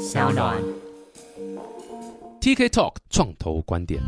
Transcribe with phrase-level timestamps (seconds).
[0.00, 0.56] 小暖。
[2.40, 4.00] TK Talk 创投观点。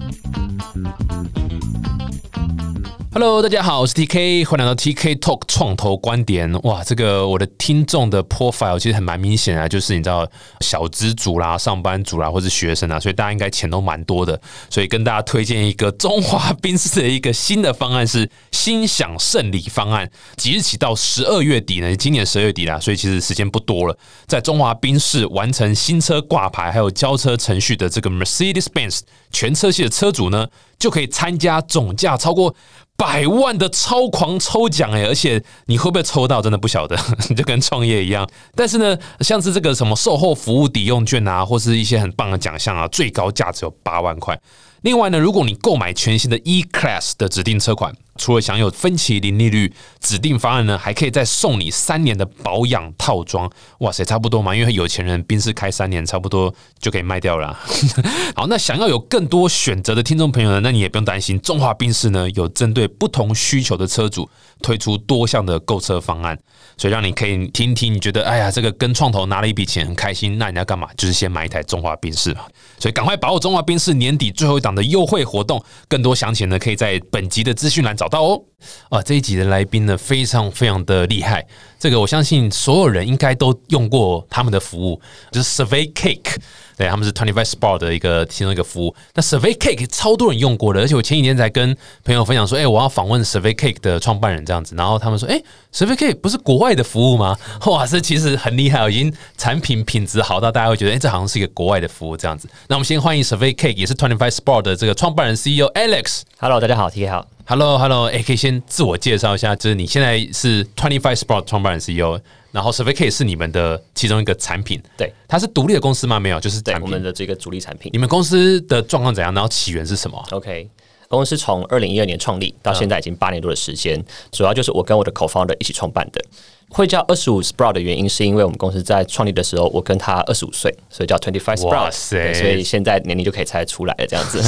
[3.14, 6.50] Hello，大家好，我是 TK，欢迎来到 TK Talk 创投观点。
[6.62, 10.26] 哇，这个我的听众的 profile 其实很蛮明显啊，就是你知道
[10.60, 14.40] 小资族啦、上班族啦，或是学生啊，所以大家应该钱都蛮多的。
[14.70, 23.94] 所以跟大家推荐一个中华宾士的一个新的方案是心想胜利方案，即日起到十二月底呢，今年十二月底啦，所以其实时间不多了。
[24.26, 29.00] 在中华宾士完成新车挂牌还有交车程序的这个 Mercedes-Benz
[29.30, 32.54] 全车系的车主呢，就可以参加总价超过
[32.96, 36.96] 百万的超狂抽奖哎，而且你会不会抽到，真的不晓得，
[37.36, 38.28] 就跟创业一样。
[38.54, 44.38] 但是呢，像是这个什么售后服务抵用券啊，或是一些很棒的奖项啊，最高价值有八万块。
[44.82, 53.50] 另外呢，如果你购买全新的 E Class 的指定车款，除了享有分期零利率指定方案呢，还可以再送你三年的保养套装。
[53.78, 57.58] 哇塞，差不多嘛，因为有钱人宾士开三年，差不多就可以卖掉了。
[58.36, 64.30] 好，那想要有更多选择的听众朋友呢，那你也不用担心，中华宾士呢有针对不同需求的车主
[64.62, 66.38] 推出多项的购车方案，
[66.78, 70.88] 所以让你可以听听，你觉得哎呀，这个跟创投拿了一笔钱很开心，那你要干嘛？
[70.96, 72.42] 就是先买一台中华宾士嘛。
[72.78, 78.40] 所以赶快把握中华宾士年底最后一档的优惠活动，更多详情呢可以在本集的资讯栏找到哦。
[78.88, 81.46] 啊，这一集的来宾呢非常非常的厉害，
[81.78, 86.36] 这个我相信所有人应该都用过他们的服务，就是 Survey Cake。
[86.74, 88.94] 对，他们是 Twenty Five Sport 的一个其中一个服务。
[89.14, 95.40] 那 Survey Cake 超多人用过的，而且我前几天才跟朋友分享说，哎、我要访问 Survey Cake 的创办人这样子，然后他们说，哎、
[95.70, 97.36] s u r v e y Cake 不是国外的服务吗？
[97.66, 102.48] 哇，这其实很厉害哦，已经产品品质好到大家会觉得，哎、这好像是一个国外的服务这样子。
[102.68, 106.22] 那我们先欢迎 Survey Cake，也是 Twenty Five Sport 的这个创办人 CEO Alex。
[106.38, 107.31] Hello，大家好，T K 好。
[107.44, 112.18] Hello，Hello，哎、可以先自我介绍一下，就是你现在是 Twenty Five Sport 创办人 CEO，
[112.52, 116.20] 然后 Survey Cake 是你们的其中一个产品，对，它是独立的公司吗？
[116.20, 116.74] 没有，就是对。
[116.80, 119.34] 我们的这个主力产品你们公司的状况怎样？
[119.34, 120.68] 然后起源是什么？，OK。
[121.08, 126.24] 公司从二零一二年创立到现在已经八年多的时间，主要就是我跟我的 co-founder 一起创办的。
[126.68, 131.92] 会叫二十五 Sprout 的原因，是因为我们公司在创立的时候，我跟他二十五岁，所以叫 Twenty Five Sprout。
[131.92, 134.40] 所以现在年龄就可以猜得出来了，这样子。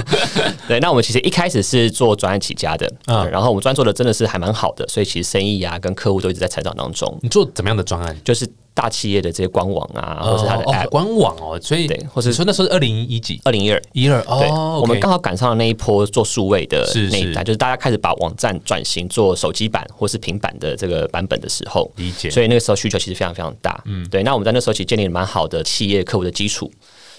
[0.68, 7.18] 对，那我们其实一开始是做专案起家的，嗯嗯，然后我们专案做的真的是还蛮好的，所以其实生意啊跟客户都一直在成长当中。
[7.22, 8.16] 你做怎么样的专案？
[8.24, 23.82] 就是大企业的这些官网啊，或是它的哦 App，官网哦，所以对或是你说那时候是二零一几二零一二一二对，哦，我们刚好赶上了那一波做数位的那一代，就是大家开始把网站转型做手机版或是平板的这个版本的时候，理解所以那个时候需求其实非常非常大。
[23.86, 24.22] 嗯，对。
[24.22, 26.70] 那我们在那时候其实建立了蛮好的企业客户的基础。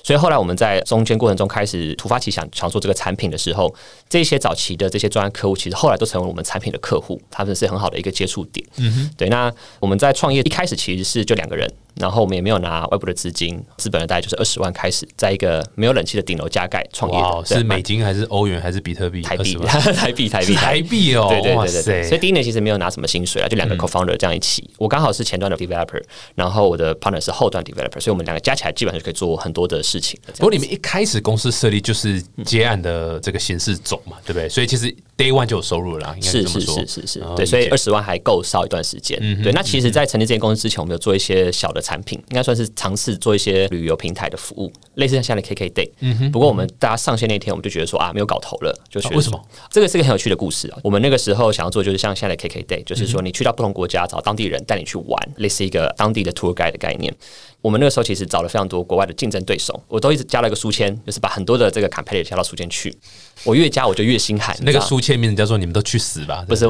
[0.07, 3.75] 所以后来我们在中间过程中开始突发奇想，想做这个产品的时候，
[4.07, 8.65] 这些早期的这些专案客户，其实后来都成为我们产品的客户，他们是很好的一个接触点。
[8.77, 9.27] 嗯哼，对。
[9.27, 19.21] 那我们在创业一开始其实是就两个人，然后我们也没有拿外部的资金，资本的大概就是二十万开始，在一个没有冷气的顶楼加盖创业的哇，，对是美金还是欧元还是比特币？
[19.27, 24.69] 台币，台币，台币，台币哦，对对哇对对所以第一年其实没有拿什么薪水啊，就两个 co-founder 这样一起。
[24.77, 26.01] 我刚好是前端的 developer，
[26.35, 30.33] 然后我的 partner 是后端 developer，所以我们两个加起来基本上就可以做很多的事情的。
[30.33, 34.47] 不过你们一开始公司设立就是接案的这个形式走嘛，对不对？
[34.49, 34.85] 所以其实
[35.17, 36.61] day one 就有收入了啦，应该是是。
[36.61, 39.17] 是是是哦，对，所以二十万还够烧一段时间。
[39.41, 45.89] 对，那其实，在成立这间公司之前，我们有做一些小的产品，应该算是尝试做一些旅游平台的服务，类似像现在的 KK Day。
[46.01, 49.41] 嗯不过我们大家上线那天，我们就觉得说啊，没有搞头了，就觉得啊为什么？
[49.71, 50.77] 这个是个很有趣的故事啊。
[50.83, 57.13] 我们那个时候想要做，就是像现在的 KK Day，就是说你去到不同国家找当地人带你去玩，类似一个当地的 tour guide 的概念。
[57.61, 62.95] 我们那个时候其实找了非常多国外的竞争对手，我都一直加了一个书签，就是把很多的这个 competitor 加到书签去。
[63.43, 66.65] 我越加我就越心寒，那个书签名字叫做“你们都去死吧”，不是，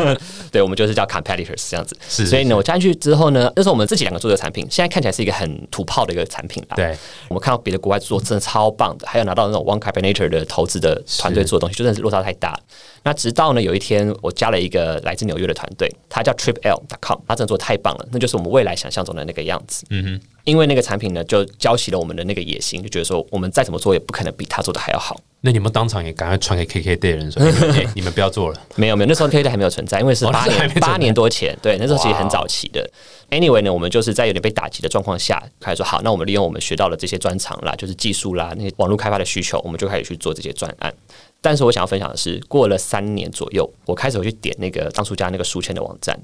[0.52, 1.96] 对，我们就是叫 competitors 这样子。
[2.08, 6.76] 是所以呢，我加进去之后呢，那时候我们自己两个做的产品，现在看起来是一个很土炮的一个产品啦。
[6.76, 6.96] 对，
[7.28, 12.60] 我们看到别的国外做真的超棒的，还有拿到那种 One Combinator 的投资的团队做的东西，就真的是落差太大了。
[13.02, 19.84] 那直到呢有一天，我加了一个来自纽约的团队，他叫 TripL.com，他真的做得太棒了，那就是我们未来想象中的那个样子。
[19.90, 25.18] 嗯哼，因为那个产品呢，就浇熄了我们的那个野心，就觉得说我们再怎么做也不可能比他做的还要好。
[25.42, 27.42] 那你们当场也赶快传给 KK Day 的人说，
[27.96, 28.60] 你们不要做了。
[28.76, 32.86] 没有没有，那时候 KKD 还没有存在，因为是哦八年八年多前，对，那时候其实很早期的。
[33.30, 40.92] Anyway 呢，我们就是在有点被打击的状况下，开始说好，那我们利用我们学到的这些专长啦，就是技术啦，那些网络开发的需求，我们就开始去做这些专案。
[41.40, 46.20] 但是我想要分享的是，过了三年左右，我开始回去点那个当初加那个书签的网站，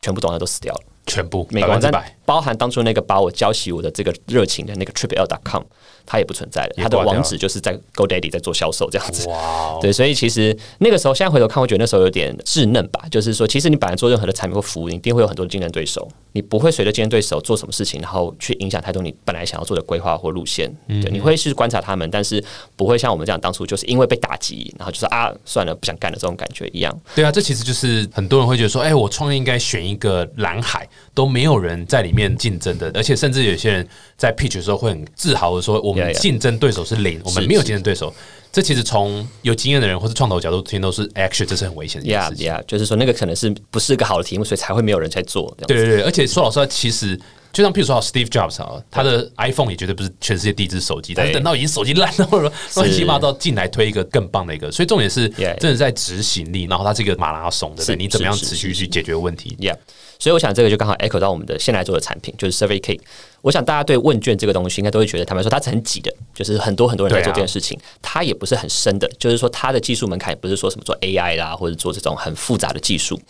[0.00, 0.80] 全部网站都死掉了。
[1.06, 1.92] 全部每个网站，
[2.24, 5.62] 包含当初那个把我浇熄我的这个热情的那个 triple.com，
[6.06, 9.28] 它也不存在了，它的网址就是在 GoDaddy 在做销售这样子。
[9.28, 13.04] 哇哦，对，所以其实那个时候，现在回头看，我觉得那时候有点稚嫩吧。
[13.10, 20.74] 就是说，其实你本来做任何的产品或服务，你一定会有很多的竞争对手，你不会随着竞争对手做什么事情，然后去影响太多你本来想要做的规划或路线。
[20.88, 22.42] 对，你会去观察他们，但是
[22.76, 26.98] 不会像我们这样当初就是因为被打击，然后就说啊，算了，不想干了这种感觉一样。
[27.14, 33.86] 对啊，这其实就是很多人会觉得说，哎、我创业应该选一个蓝海，都没有人在里面竞争的，而且甚至有些人
[34.16, 38.12] 在 pitch 的时候会很自豪的说，我们.竞争对手是零，我们没有竞争对手。
[38.52, 45.52] 这其实从有经验的人或是创投角度听都是 actually 这是很危险的一件 Yeah, yeah，就是说那个可能是不是个好的题目，所以才会没有人在做。
[45.66, 47.18] 对对对，而且说老实话，其实
[47.52, 57.96] 就像譬如说 Steve Jobs 啊，他的 iPhone 也绝对不是全世界第一只手机，但是等到已经手机烂到了乱七八糟，进来推一个更棒的一个，所以重点是真的在执行力，然后它是一个马拉松，对不对？
[57.96, 59.76] 你怎么样持续去解决问题？Yeah，
[60.24, 62.98] 所以我想这个就刚好 echo 到我们的现在做的产品，就是 Survey Cake。
[63.42, 73.20] 我想大家对问卷这个东西应该都会觉得，坦白说它是很挤的，就是很多很多人在做这件事情，它也不是很深的，就是说它的技术门槛也不是说什么做 AI 啦，或者做这种很复杂的技术。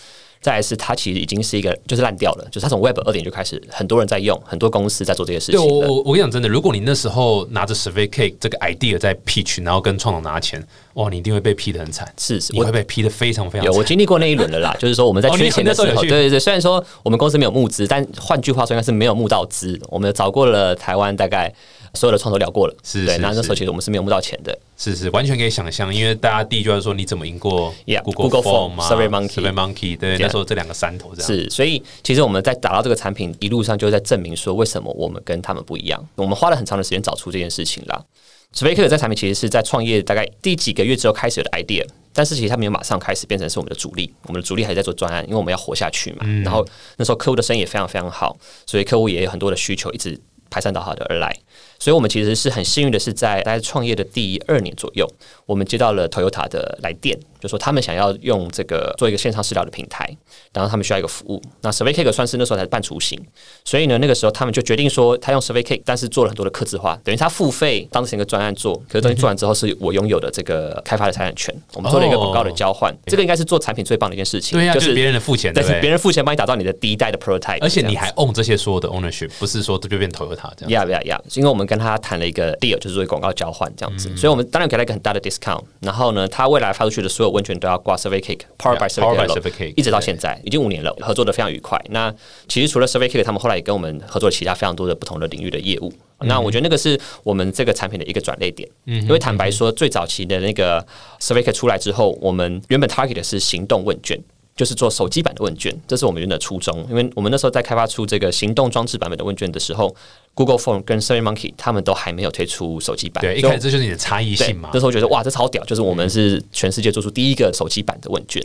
[0.44, 5.66] 再来是它其实已经是一个就是烂掉了，就是它从 Web 二点就开始，很多人在用，很多公司在做这些事情对。
[5.66, 10.62] 我我我跟你讲真的，如果你那时候拿着 Survey Cake 这个 idea 在 pitch，然后跟创总拿钱，
[10.96, 13.86] 哇，你一定会被批的很惨，是你会被批的非常非常有，我惨。
[13.86, 14.76] 经历过那一轮了啦。
[14.78, 19.80] 就是说我们在缺钱的时候，对对对，虽然说我们公司没有募资，但换句话说，应该是没有募到资。
[19.88, 21.50] 我们找过了台湾大概
[21.94, 23.06] 所有的创投聊过了，对。
[23.06, 24.56] 是是那那时候其实我们是没有募到钱的。
[24.76, 27.72] 是是，完全可以想象，因为大家第一句话说你怎么赢过
[28.04, 31.26] Google Form 啊 SurveyMonkey Survey Monkey，对，Yeah 那时候这两个山头这样。
[31.26, 36.04] 是，所以其实我们在打造这个产品一路上，就在证明说为什么我们跟他们不一样。
[36.16, 38.04] 我们花了很长的时间找出这件事情啦。
[38.52, 44.12] s v e y 这产品其实是在创业大概第几个月之后开始有的 idea，但是其实它没有马上开始变成是我们的主力。
[44.28, 46.24] 我们的主力还是在做专案，因为我们要活下去嘛。
[46.44, 46.64] 然后
[46.96, 50.16] 那时候客户的生意也非常非常好，所以客户也有很多的需求，一直
[50.50, 51.36] 排山倒海的而来。
[51.84, 55.06] 所以我们其实是很幸运的，是在大概创业的第二年左右，
[55.44, 60.08] 我们接到了 Toyota 的来电，就说他们想要用这个做一个线上试疗的平台，
[60.54, 61.42] 然后他们需要一个服务。
[61.60, 63.22] 那 Survey Cake 算是那时候才半雏形，
[63.66, 75.52] 所以呢，那个时候他们就决定说，他用 Survey Cake，但是做了很多的客制化，等于他付费当成一个专案做，可是东西做完之后是我拥有的这个开发的财产权，我们做了一个广告的交换，这个应该是做产品最棒的一件事情，对呀、啊，就就是别人的付钱？
[75.54, 80.70] 但是别人付钱帮你打造你的第一代的 prototype，而且你还 own 这些所有的 ownership，不是说这就变 Toyota 这样。
[80.70, 81.22] 呀呀呀！
[81.34, 85.60] 因为我们跟他谈了一个 deal，就是作为广告交换这样子，所以我们当然给他一个很大的 discount。
[85.80, 91.76] 然后呢，他未来发出去的所有问卷都要挂 Survey Cake，Powered by Survey Cake，Cake，一直到现在已经五年了，合作的非常愉快。
[91.90, 92.14] 那
[92.46, 95.92] 其实除了 Survey Cake，他们后来也跟我们合作其他非常多的不同的领域的业务。
[96.20, 100.80] 那我觉得那个是我们这个产品的一个转捩点，因为坦白说，最早期的那个
[101.20, 104.22] Survey Cake 出来之后，我们原本 target 的是行动问卷。
[104.56, 106.86] 就是做手机版的问卷，这是我们原本的初衷。
[106.88, 109.94] 因为我们那时候在开发出这个行动装置版本的问卷的时候
[110.34, 113.20] ，Google Phone 跟 SurveyMonkey 他们都还没有推出手机版。
[113.20, 114.78] 对，一开始这就是你的差异性嘛那。
[114.78, 118.40] 时候觉得哇，这超屌，就是我们是全世界做出第一个手机版的问卷。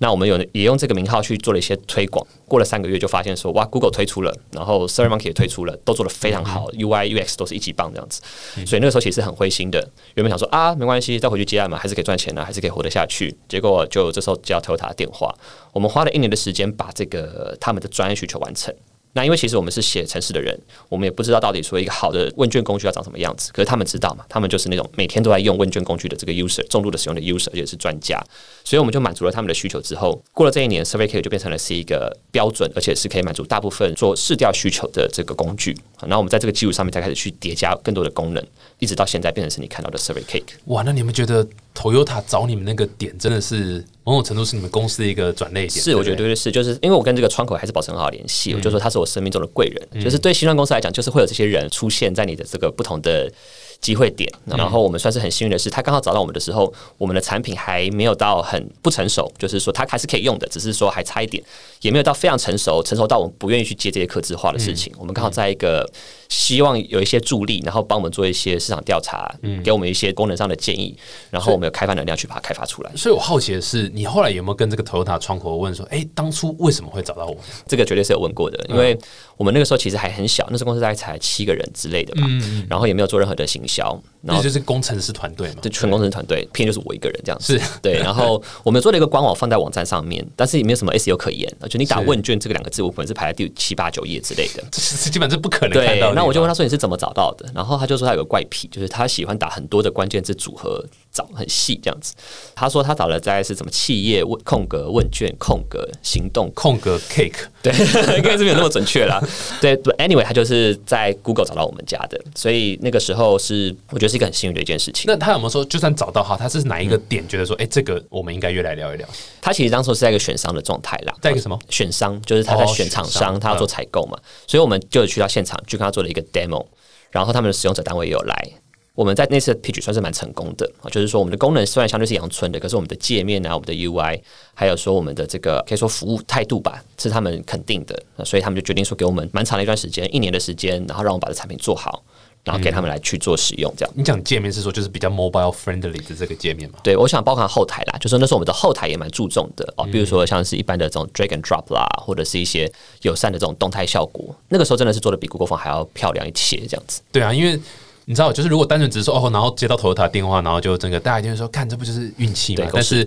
[0.00, 8.22] 那我们有也用这个名号去做了一些推广，过了三个月就发现说，哇，Google 推出了，然后 SurveyMonkey 也推出了，都做得非常好、u i UX 都是一级棒这样子。
[8.64, 9.80] 所以那个时候其实很灰心的，
[10.14, 13.36] 原本想说啊，没关系，再回去接案嘛，还是可以赚钱的、还是可以活得下去。
[13.48, 15.34] 结果就这时候接到 Toyota 的电话，
[15.72, 18.72] 我们花了一年的时间把这个他们的专业需求完成。
[19.18, 20.56] 那因为其实我们是写程式的人，
[20.88, 23.50] 我们也不知道到底说一个好的问卷工具要长什么样子。
[23.52, 28.16] 可是他们知道嘛，他们就是那种每天都在用问卷工具的这个 user，重度的使用的 user，也是专家。
[28.62, 35.76] 所以我们就满足了他们的需求之后，过了这一年，Survey Cake 就变成了是一个标准，而且是可以满足大部分做试调需求的这个工具。
[36.02, 38.46] 然后我们在这个基础上面再开始去叠加更多的功能，
[38.78, 40.54] 一直到现在变成是你看到的 Survey Cake。
[40.66, 45.70] 哇，那你们觉得 Toyota 找你们那个点真的是某种程度是你们公司的一个转捩点？
[45.70, 53.30] 是，我觉得对是，就是因为我跟这个窗口还是保持很好的联系，我就说他是我生命中的贵人，就是对新创公司来讲，就是会有这些人出现在你的这个不同的
[53.80, 54.30] 机会点。
[54.44, 61.42] 然后我们算是很幸运的是，他刚好找到我们的时候，我们的产品还没有到很不成熟，就是说它还是可以用的，只是说还差一点，
[61.80, 64.92] 也没有到非常成熟，成熟到我们不愿意去接这些客制化的事情。
[64.98, 65.88] 我们刚好在一个
[66.28, 69.32] 希望有一些助力，然后帮我们做一些市场调查，
[69.62, 70.96] 给我们一些功能上的建议，
[71.30, 72.90] 然后我们有开发能量去把它开发出来。
[72.96, 77.36] 所以我好奇的是，你后来有没有跟这个 Toyota 窗口问说，哎、当初为什么会找到我？
[77.66, 78.98] 这个绝对是有问过的，因为
[79.36, 82.22] 我们那个时候其实还很小，那时候公司大概才七个人之类的吧，
[82.68, 84.02] 然后也没有做任何的行销。
[84.22, 87.58] 然后那就是工程师团队嘛就，全工程师团队，偏就是我一个人这样子。
[87.58, 94.64] 是对，然后我们做了一个官网放在网站上面，但是也没有什么 SEO 可言，就你打问卷这个两个字，我可能是排在第七八九页之类的。
[94.70, 96.12] 这是基本上是不可能看对到。
[96.14, 97.48] 那我就问他说你是怎么找到的？
[97.54, 102.14] 然后他就说他有个怪癖，就是他喜欢打很多的关键字组合找很细这样子。
[102.54, 107.72] 他说他找了大概是什么企业问空格问卷空格行动空格 cake， 对，
[108.16, 109.22] 应该是没有那么准确啦。
[109.60, 115.04] 对对，anyway，他就是在 Google 找到我们家的，所以那个时候是我觉得是一个很幸运的一件事情。
[115.06, 119.08] 那他有没有说，就算找到他，他是哪一个点觉得说，哎、这个我们应该约来聊一聊？
[119.40, 126.64] 他其实当初是在一个选商的状态啦，在一个什么选商，就是他在哦选厂商，他要做采购嘛，所以我们就有去到现场去跟他做了一个 demo，
[127.10, 128.50] 然后他们的使用者单位也有来。
[128.94, 134.20] 我们在那次的 pitch 算是蛮成功的啊，就是说我们的功能虽然相对是阳春的，可是我们的界面啊、我们的 UI，
[134.54, 142.02] 还有说我们的这个可以说服务态度吧，是他们肯定的，所以他们就决定说给我们蛮长的一段时间，一年的时间，然后让我们把这产品做好，
[142.48, 143.94] 然后给他们来去做使用，这样。
[143.94, 146.78] 你讲界面是说就是比较 mobile friendly 的这个界面嘛？
[146.82, 157.02] 对，我想包含后台啦，就是那时候我们的后台也蛮注重的哦，比如说像是一般的这种 drag and drop 啦，或者是一些友善的这种动态效果，那个时候真的是做的比 Google 风还要漂亮一些，这样子。
[157.12, 157.60] 对啊，因为
[158.08, 162.70] 你知道，就是如果单纯只是说哦，然后接到 Toyota 电话，然后就整个大家一定会说，看这不就是运气对，嘛？
[162.72, 163.06] 但是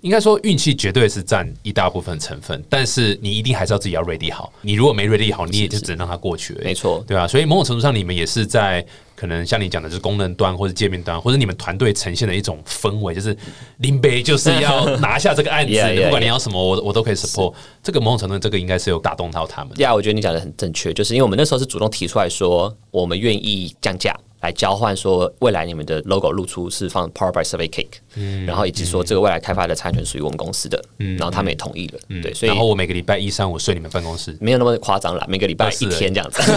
[0.00, 4.50] 应该说运气绝对是占一大部分成分，但是你一定还是要自己要 ready 好。
[4.62, 6.64] 你如果没 ready 好，你也就只能让它过去而已。
[6.64, 7.04] 没错。
[7.06, 8.82] 对啊，所以某种程度上，你们也是在
[9.14, 13.36] 可能像你讲的，就是功能端或者界面端，或者你们团队呈现的一种氛围，就是
[13.80, 17.52] 林北就是要拿下这个案子 Yeah, yeah, 不管你要什么，我我都可以 support。
[17.82, 19.78] 这个某种程度，这个应该是有打动到他们。
[19.80, 24.16] 呀我觉得你讲的很正确，就是因为我们那时候是主动提出来说，我们愿意降价。
[24.40, 36.40] 来交换说，未来你们的 logo 露出是放 Power by Survey Cake，、然后以及说这个未来开发的产权属于我们公司的，然后他们也同意了，对，所以然后我每个礼拜一、三、五睡你们办公室，没有那么夸张啦，每个礼拜一天这样子。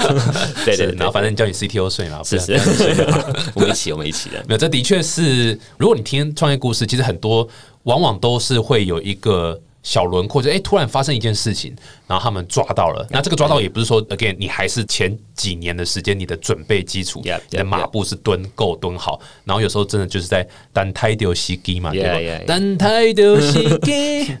[0.64, 3.06] 对对然后反正叫你 CTO 睡嘛，不是然是，
[3.54, 4.36] 我们一起，我们一起的。
[4.46, 7.46] 没有，这的确是，如果你听创业故事，其实很多
[7.84, 11.74] 往往都是会有一个小轮廓，就哎、诶突然发生一件事情，
[12.06, 13.06] 然后他们抓到了。
[13.10, 22.44] 那这个抓到也不是说 again，你还是前几年的时间，你的准备基础你的马步是蹲够蹲好，然后有时候真的就是在单胎丢西基嘛，对吧？
[22.46, 24.36] 单胎丢西基。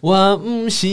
[0.00, 0.86] 我不是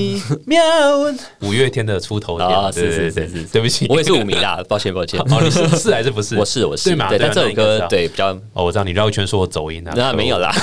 [0.46, 0.62] 妙
[1.00, 5.18] 文，五月天的出头天啊对对是是对是是对不起，我也是五迷啦， 抱歉抱歉。
[5.20, 6.36] 哦，你是是还是不是？
[6.40, 7.08] 我是我是对嘛？
[7.08, 10.54] 对，但这首歌对比较哦，我知道你绕一圈说我走音啊，那没有啦，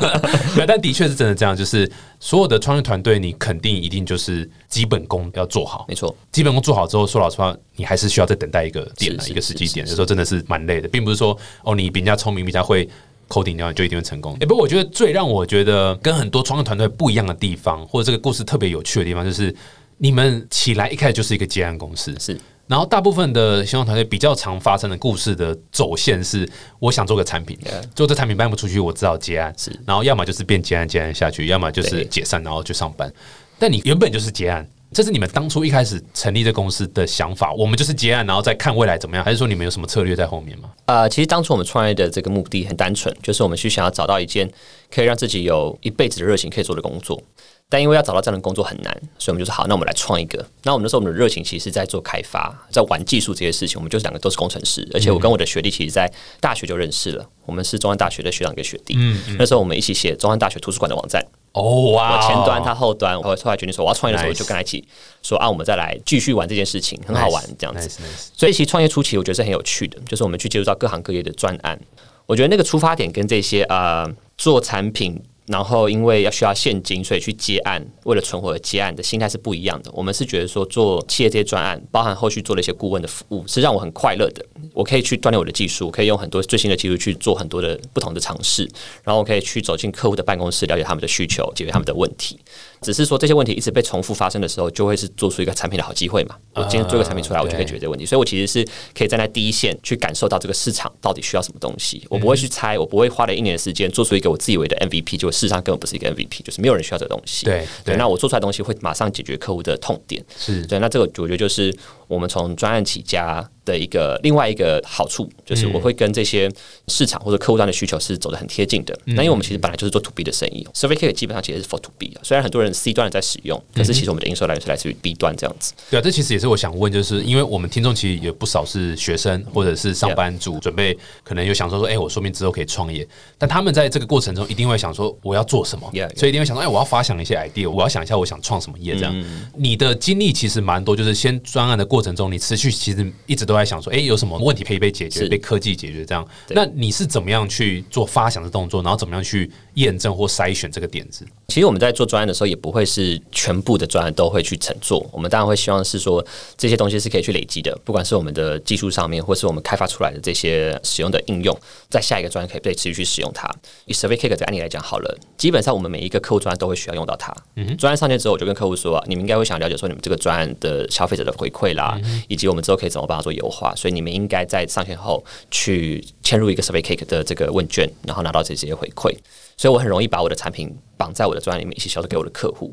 [0.68, 5.94] 但的确是真的这样，就是所有的创业团队，你肯定一定就是基本功要做好没。
[5.94, 9.86] 错，基本功做好之后，说老实话，你还是需要再等待一个点一个时机点。
[9.88, 12.86] 有时候真的是蛮累的，并不是说哦，你比人家聪明，比人家会
[13.28, 14.36] coding，然后你就一定会成功。
[14.40, 19.54] 哎、不过我觉得最让我觉得跟很多创业团队不一样的地方，或者这个故事特别有趣的地方，就是
[19.98, 22.38] 你们起来一开始就是一个接案公司，是。
[22.68, 26.48] 然后大部分的新创团队比较常发生的故事的走线是，
[26.80, 27.56] 我想做个产品
[27.94, 29.70] 做这产品卖不出去，我只好接案，是。
[29.86, 33.12] 然后要么就是变接案接案下去，要么就是解散然后去上班。
[33.56, 40.70] 但你原本就是结案，这是你们当初一开始成立这公司的想法，我们就是结案，然后再看未来怎么样，还是说你们有什么策略在后面吗？
[40.86, 44.50] 呃，其实当初我们创业的这个目的很单纯，就是我们去想要找到一件
[44.90, 47.22] 可以让自己有一辈子的热情可以做的工作。
[47.68, 50.42] 但因为要找到这样的工作很难，所以我们就说好，那我们来创一个。
[50.62, 53.76] 那我们那时候我们的热情其实是在做开发，在玩技术这些事情。
[53.76, 56.10] 我们就是两个都是工程师，而且我跟我的学弟其实在
[56.40, 58.94] 大学就认识了，我们是中安大学的学长跟学弟。
[58.96, 61.22] 嗯，那时候我们一起写中安大学图书馆的网站，
[61.56, 64.86] 哦哇我前端他后端，我后来决定说我要创业的时候，我就跟他一起
[65.22, 67.88] 说啊，我们再来继续玩这件事情，很好玩这样子。
[68.34, 71.80] 所以其实创业初期我觉得是很有趣的，就是我们去接触到各行各业的专案。
[72.26, 79.90] 我觉得那个出发点跟这些呃做产品，然后因为要需要现金，所以去接案，为了存活而接案的心态是不一样的。
[79.92, 84.44] 我们是觉得说做企业这些专案，包含后续做了一些顾问的服务，是让我很快乐的。
[84.74, 88.68] 我可以去锻炼我的技术，可以用很多最新的技术去做很多的不同的尝试，
[89.04, 92.38] 然后我可以去走进客户的办公室，了解他们的需求，解决他们的问题。
[92.86, 96.36] 只是说这些问题一直被重复发生的时候，就会是做出一个产品的好机会嘛。
[96.54, 98.06] 我今天做一个产品出来，我就可以解决这个问题。
[98.06, 98.64] 所以我其实是
[98.96, 102.06] 可以站在第一线去感受到这个市场到底需要什么东西。
[102.08, 107.44] 我不会去猜，我不会花了一年的时间做出一个我自以为的 MVP，就事实上根本不是一个 MVP，就是没有人需要这个东西。
[107.44, 110.24] 对对对，那我做出来的东西会马上解决客户的痛点。
[110.38, 111.74] 是对，那这个我觉得就是
[112.06, 116.50] 我们从专案起家的一个另外一个好处，就是我会跟这些
[116.88, 118.96] 市场或者客户端的需求是走得很贴近的。
[119.04, 125.72] 那因为我们其实本来就是做 to B 的生意，Survey K 基本上其实是 for to B 的，虽然很多人 C 端的在使用，可是其实我们的营收来源是来自于 B 端这样子。
[125.90, 136.18] 对啊，这其实也是我想问，就是因为我们听众其实有不少是学生或者是上班族，准备可能有想说说，哎、我说明之后可以创业，但他们在这个过程中一定会想说，我要做什么 Yeah, yeah.
[136.18, 139.24] 所以一定会想说，哎、我要发想一些 idea，我要想一下我想创什么业这样。
[139.56, 146.28] 你的经历其实蛮多，就是先专案的过过程中，你持续其实一直都在想说，哎，有什么问题可以被解决，被科技解决这样。
[146.50, 151.26] 那你是怎么样去做发想的动作，然后怎么样去验证或筛选这个点子？
[151.48, 155.08] 其实我们在做专案的时候，也不会是全部的专案都会去乘做。
[155.10, 156.22] 我们当然会希望是说
[156.58, 163.50] 这些东西是可以去累积的，不管是我们的技术上面，或是我们开发出来的这些使用的应用，在下一个专案可以被持续去使用它。
[163.86, 167.34] 以 Survey Cake 这案例来讲好了，基本上我们每一个客户专案都会需要用到它。
[167.78, 171.85] 专案上线之后，我就跟客户说，你们应该会想了解说，你们这个专案的消费者的回馈啦，
[172.28, 173.74] 以及我们之后可以怎么帮他做优化。
[173.76, 179.14] 所以你们应该在上线后去嵌入一个 Survey Cake 的这个问卷，然后拿到这些回馈。
[179.56, 182.70] 所以我很容易把我的产品绑在我的专案里面，一起销售给我的客户。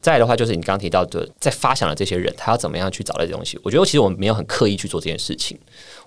[0.00, 3.58] 再来的话，就是你刚刚提到的，在发想的这些人，他要怎么样去找到这些东西？
[3.62, 5.58] 我觉得其实我们没有很刻意去做这件事情。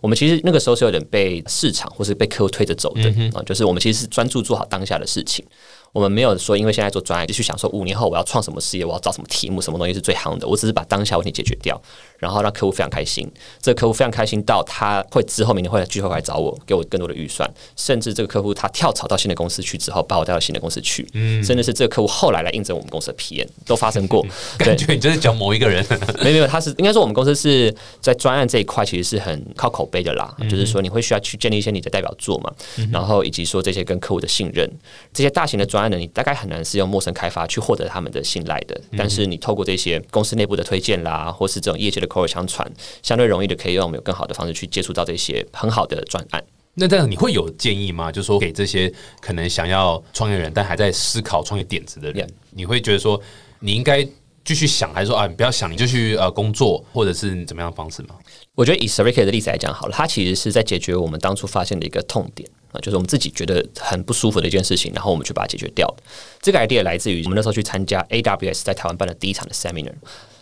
[0.01, 5.45] 我们其实那个时候是有点被市场或是被客户推着走的啊，就是我们其实是专注做好当下的事情。
[5.93, 10.47] 我们没有说，因为现在做专案，就去想说五年后我要创什么事业，我要找什么题目，什么东西是最夯的。
[10.47, 11.81] 我只是把当下问题解决掉，
[12.19, 13.27] 然后让客户非常开心。
[13.61, 17.49] 这个客户非常开心到他会之后明年会聚会来找我，给我更多的预算。
[17.75, 21.07] 甚至这个客户他跳槽到新的公司去之后，把我带到新的公司去。
[21.13, 24.23] 嗯，甚至是这个客户后来来应征我们公司的 PM 都发生过。
[24.59, 25.83] 感觉你就是讲某一个人，
[26.21, 30.35] 没有没有，他是应该说我们公司是在专案这一块其实是很靠口碑的啦。
[30.47, 32.53] 就是说你会需要去建立一些你的代表作嘛，
[32.91, 34.71] 然后以及说这些跟客户的信任，
[35.11, 36.63] 这些大型的专案呢，你大概很难。
[36.67, 42.69] 是用陌生开发去获得他们的信赖的，但是你透过这些公司内部的推荐啦，或是这种业界的口耳相传，
[43.01, 46.43] 相对容易的可以用我们有更好的方式去接触到这些很好的专案。
[46.73, 48.11] 那这样你会有建议吗？
[48.11, 48.91] 就是说给这些
[49.21, 53.17] 可能想要创业人，但还在思考创业点子的人，你会觉得说
[53.61, 54.05] 你应该
[54.47, 58.15] 继续想，还是说啊，你不要想，你就去呃工作，或者是怎么样的方式吗？
[58.55, 62.49] 我觉得以 s r i k 的例子来讲好了，它其实是在解决我们当初发现的一个痛点。
[62.71, 65.93] 啊，就是我们自己觉得很不舒服的一件事情，然后我们去把它解决掉。
[66.41, 69.93] 这个 idea 来自于我们那时候去参加 AWS 在台湾办的第一场的 seminar，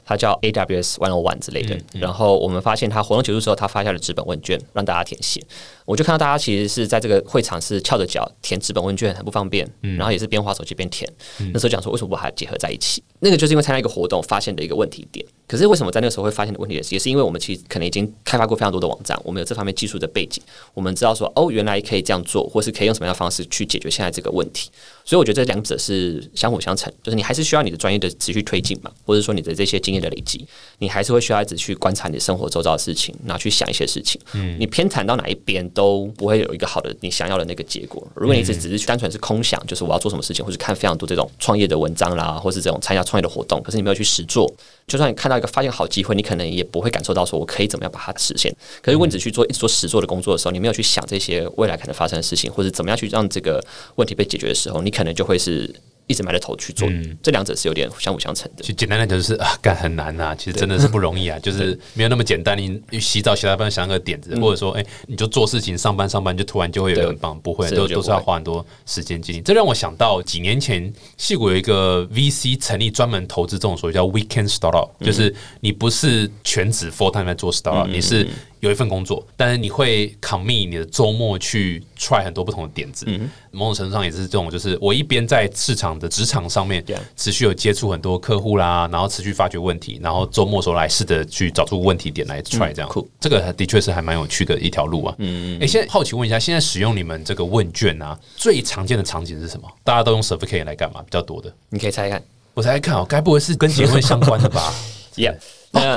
[0.04, 1.80] 它叫 AWS One on One 之类的。
[1.94, 5.40] 然后我们发现，他活动结束之后，他发下了纸本问卷让大家填写。
[5.86, 9.66] 我就看到大家其实是在这个会场是翘着脚填纸本问卷，很不方便。
[9.84, 11.10] 嗯然后也是边划手机边填。
[11.54, 13.02] 那时候讲说，为什么不把它结合在一起？
[13.20, 15.26] 那个就是因为参加一个活动发现的一个问题点。
[15.48, 20.42] 可是为什么在那个时候会发现的问题点，也是因为我们其实可能已经开发过非常多的网站，我们有这方面技术的背景，
[20.74, 24.72] 我们知道说哦，原来可以这样做，或是可以用什么样的方式去解决现在这个问题。
[25.06, 30.46] 所以我觉得这两者是相辅相成，就是你还是需要你的专业的持续推进嘛，或者说你的这些经验的累积，
[30.80, 34.20] 你还是会需要一直去观察你生活周遭的事情，然后去想一些事情。
[34.34, 38.02] 嗯，你偏袒到哪一边都不会有一个好的你想要的那个结果。
[38.16, 44.52] 如果你只只是单纯是空想，就是我要做什么事情，或者看非常多这种创业的文章啦，或是这种参加创业的活动，可是你没有去实做。
[44.88, 48.52] 就算你看到一个发现好机会，你可能也不会感受到说我可以怎么样把它实现。
[48.82, 53.64] 可是如果你只去做一直做实做的工作的时候，你没有去想这些未来可能发生的事情，或者怎么样去让这个
[53.96, 55.74] 问题被解决的时候，你可能就会是。
[56.08, 56.88] 一直埋着头去做，
[57.24, 58.64] 这两者是有点相辅相成的。
[58.64, 62.56] 就简单来讲，就是啊，干很难呐，其实真的是不容易啊， 就是没有那么简单。
[62.58, 69.42] 你洗澡洗到半想个点子，或者说，哎，你就做事情上班上班，就突然就会有很棒，不会都都是要花很多时间精力。
[69.42, 78.28] 这让我想到几年前，戏谷有一个 VC 成立专门投资这种所谓叫 Weekend Startup，就是你不是全职 full time 在做 Startup，你是。
[78.66, 83.06] 有一份工作，但是你会 commit 你的周末去 try 很多不同的点子。
[83.52, 86.84] 某种程度上也是这种，就是我一边在市场的职场上面
[87.16, 92.90] 持续有接触很多客户啦，然后持续发掘问题，然后周末时候来试着去找出问题点来 try 这样。
[93.20, 95.16] 这个的确是还蛮有趣的一条路啊。
[95.20, 95.64] 嗯嗯。
[95.64, 99.72] 哎，现在好奇问一下，现在使用你们这个问卷啊，最常见的场景是什么？
[99.84, 101.54] 大家都用 certificate 来干嘛比较多的？
[101.70, 102.22] 你可以猜看，
[102.54, 104.74] 我猜看哦，该不会是跟结婚相关的吧？
[105.16, 105.36] Yeah。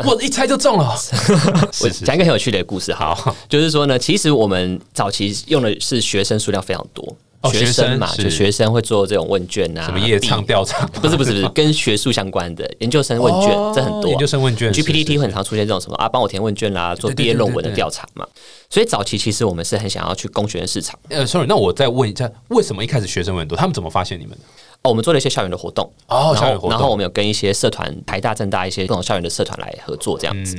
[0.04, 0.96] 我一猜就中了。
[1.80, 7.16] 我讲一个很有趣的故事，好，就是说呢，其实我们早期用的是学生数量非常多，
[7.52, 18.26] 学生嘛，就学生会做这种问卷啊，什么夜唱调查，不是不是不是， 跟学术相关的研究生问卷，这很多研究生问卷，GPT 很常出现这种什么啊，帮我填问卷啦，做毕业论文的调查嘛。
[18.70, 20.98] 所以早期其实我们是很想要去攻学生市场。
[21.08, 23.56] 呃，sorry，那我再问一下，为什么一开始学生很多？
[23.56, 24.44] 他们怎么发现你们的？
[24.82, 30.54] 哦，我们做了一些校园的活动哦，校园活动，然后我们有跟一些社团，台大、政大一些各种校园的社团来合作这样子，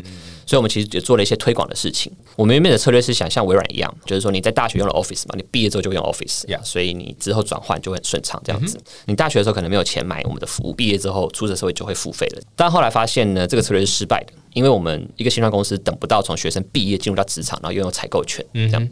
[0.46, 2.12] 所以我们其实也做了一些推广的事情。
[2.36, 8.78] 我们原本的策略是想像微软一样，就是说你在大学用了 Office 嘛，你毕业之后就用 Office，所以你之后转换就会很顺畅这样子。
[9.06, 12.42] 你大学的时候可能没有钱买我们的服务，毕业之后出社社会就会付费了。
[12.58, 18.90] 但后来发现呢，这个策略是失败的，因为我们一个新创公司等不到从学生毕业进入到职场，然后拥有采购权这样。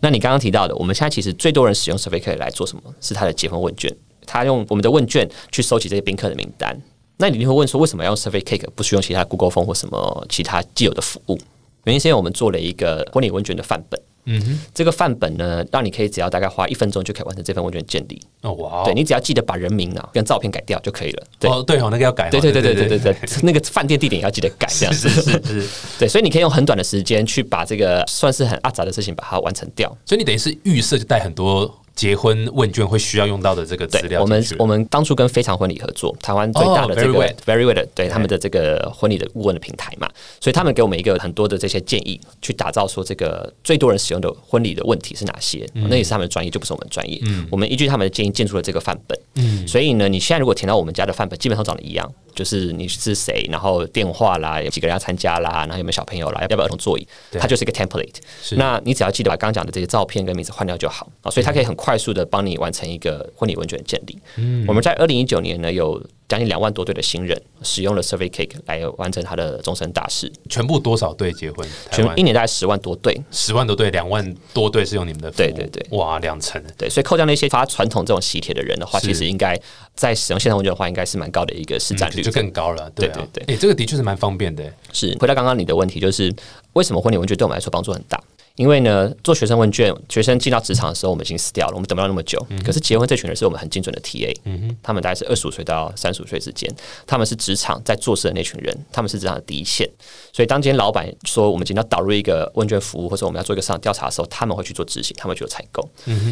[0.00, 2.82] 那你刚刚提到的，我们现在其实最多人使用 Survey 来做什么？
[3.00, 3.90] 是它的结婚问卷。
[4.26, 6.76] 他用我们的问卷去收集这些宾客的名单，
[7.16, 11.38] 那你就会问说，为什么要用 Survey Cake 不需用其他 Google 风或什么其他既有的服务？
[11.84, 18.20] 原因是因为我们做了一个婚礼问卷的范本，嗯哼，这个范本呢，让你可以只要大概花一分钟就可以完成这份问卷建立。
[18.42, 21.26] 哦哇，对你只要记得把人名啊跟照片改掉就可以了。
[21.38, 22.28] 对哦对哦，那个要改。
[22.28, 25.68] 对对对对对对对， 那个饭店地点也要记得改，这样是是是。
[25.96, 29.88] 对，所以你可以用很短的时间去把这个算是很阿杂的事情把它完成掉。
[30.04, 31.72] 所以你等于是预设就带很多。
[31.96, 40.06] 结婚问卷会需要用到的这个资料，我们我们当初跟非常婚礼合作，台湾最大的这个 Very Well 对他们的这个婚礼的顾问的平台嘛，
[40.38, 47.18] 所以他们给我们一个很多的这些建议，去打造说这个最多人使用的婚礼的问题是哪些，那也是他们的专业，就不是我们专业。
[47.50, 49.18] 我们依据他们的建议建出了这个范本。
[49.36, 52.12] 嗯，所以呢，你现在如果填到我们家的范本，基本上长得一样。
[52.34, 57.08] 就是你是谁，然后电话啦，有几个人要参加啦，然后有没有小朋友啦，要不要儿童座椅？
[57.32, 58.16] 它就是一个 template。
[58.58, 64.18] 那你只要记得把刚刚讲的这些照片跟名字换掉就好啊，所以它可以很快速的帮你完成一个婚礼问卷建立。
[64.36, 66.02] 嗯我们在二零一九年呢有。
[66.28, 70.28] 将近两万多对的新人使用了 Survey Cake 来完成他的终身大事。
[70.50, 71.64] 全部多少对结婚？
[71.92, 75.46] 全一年大概十万多对，十万多对，两万多对是用你们的服务。
[75.46, 76.60] 对对对，哇，两成。
[76.76, 79.56] 对，所以扣掉那些发传统这种喜帖的人的话，其实应该
[79.94, 82.90] 在使用线上问卷的话，应该是蛮高的一个市占率，就更高了。
[82.90, 84.64] 对对对，哎，这个的确是蛮方便的。
[84.92, 86.34] 是回到刚刚你的问题，就是
[86.72, 88.20] 为什么婚礼问卷对我们来说帮助很大？
[88.56, 92.44] 因为呢，做学生问卷，学生进到职场的时候，我们已经死掉了，我们等不了那么久。
[92.64, 94.34] 可是结婚这群人是我们很精准的 TA，
[94.82, 96.70] 他们大概是二十五岁到三十五岁之间，
[97.06, 99.88] 他们是职场在做事的那群人，他们是职场的第一线。
[100.32, 105.86] 所以当今天老板说我们今天要导入一个问卷服务，或者我们要做一个市场调查的时候，他们会去做执行，他们去做采购。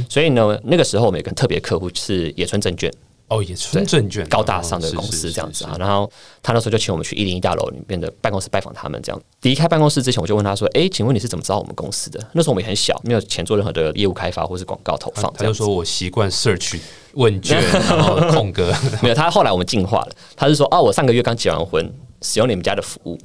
[0.09, 2.91] 所以呢，那个时候我们有个特别客户是野村证券。
[3.29, 6.11] 哦，也是证券高大上的公司这样子啊，然后
[6.43, 15.33] 他那时候就请我们去一零一大楼里面的办公室拜访他们，这样离开办公室之前，我就问他说：“哎，请问你是怎么知道我们公司的？”那时候我们也很小，没有钱做任何的业务开发或是广告投放。
[15.37, 16.79] 他就说我习惯 search
[17.15, 19.15] 问卷， 然后空格没有。
[19.15, 23.19] 他后来我们进化了，他是说：“哦，我上个月刚结完婚，使用你们家的服务。”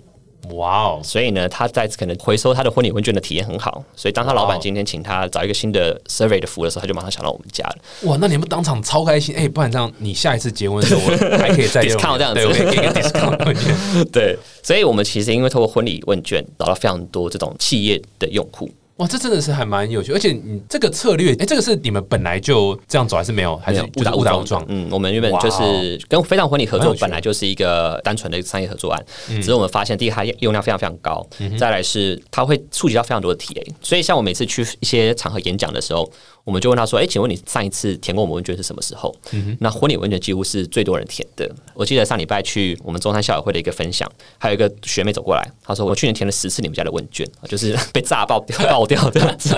[0.56, 1.02] 哇哦！
[1.04, 7.78] 所以呢，他在可能回收他的婚礼问卷的体验很好，所以当他老板今天请他找一个新的 survey 的服务的时候，他就马上想到我们家了。
[8.04, 9.48] 哇，那你们当场超开心哎！
[9.48, 11.02] 不然这样，你下一次结婚的时候
[11.38, 18.70] 还可以再 discount 这样子， 对，给个 discount 对，所以我们其实因为透过婚礼问卷找到非常多这种企业的用户。
[19.00, 23.56] 哇，这真的是还蛮有趣，而且你这个策略，哎，这个是你们本来就这样走，还是没有？
[23.58, 24.64] 还是误打误撞？
[24.68, 31.26] 嗯，我们原本就是跟非常婚礼合作，本来就是一个单纯的商业合作案，只是我们发现，第一，它用量非常非常高；
[31.58, 36.12] 再来是它会触及到非常多的 TA，所以像我每次去一些场合演讲的时候。
[36.44, 39.16] 我们就问他说：“哎，请问你上一次填过我们问卷是什么时候？”
[39.60, 41.50] 那婚礼问卷几乎是最多人填的。
[41.74, 49.56] 我记得上礼拜去我们中山校友会的一个分享，还有一个学妹走过来，她说：“我去年填了十次你们家的问卷，就是被炸爆掉爆掉这样子。”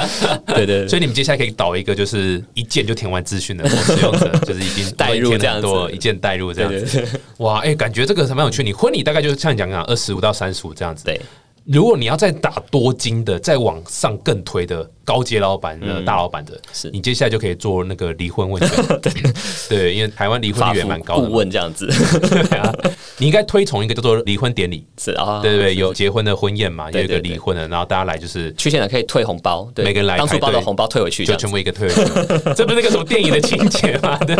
[0.47, 7.07] 对对，所以你们接下来可以导一个，就是一键就填完资讯的使用者，就是已 经带入这样多，一键带入这样子。
[7.37, 8.63] 哇，哎，感觉这个蛮有趣。
[8.63, 11.05] 你婚礼大概就是像你讲讲二十五到三十五这样子。
[11.05, 11.19] 对，
[11.65, 14.89] 如果你要再打多金的，再往上更推的。
[15.03, 16.89] 高阶老板的大老板的，是。
[16.91, 19.11] 你接下来就可以做那个离婚问卷，对
[19.67, 21.87] 对，因为台湾离婚率也蛮高的，顾问这样子，
[22.29, 22.71] 对啊，
[23.17, 34.17] 你应该推崇一个叫做离婚典礼，是啊，对对对，有结婚的婚宴嘛，有一个离婚的，然后大家来就是去现场可以退红包，每个人来当初包的红包退回去，就全部一个退回去，这不是那个什么电影的情节吗？
[34.23, 34.37] 对，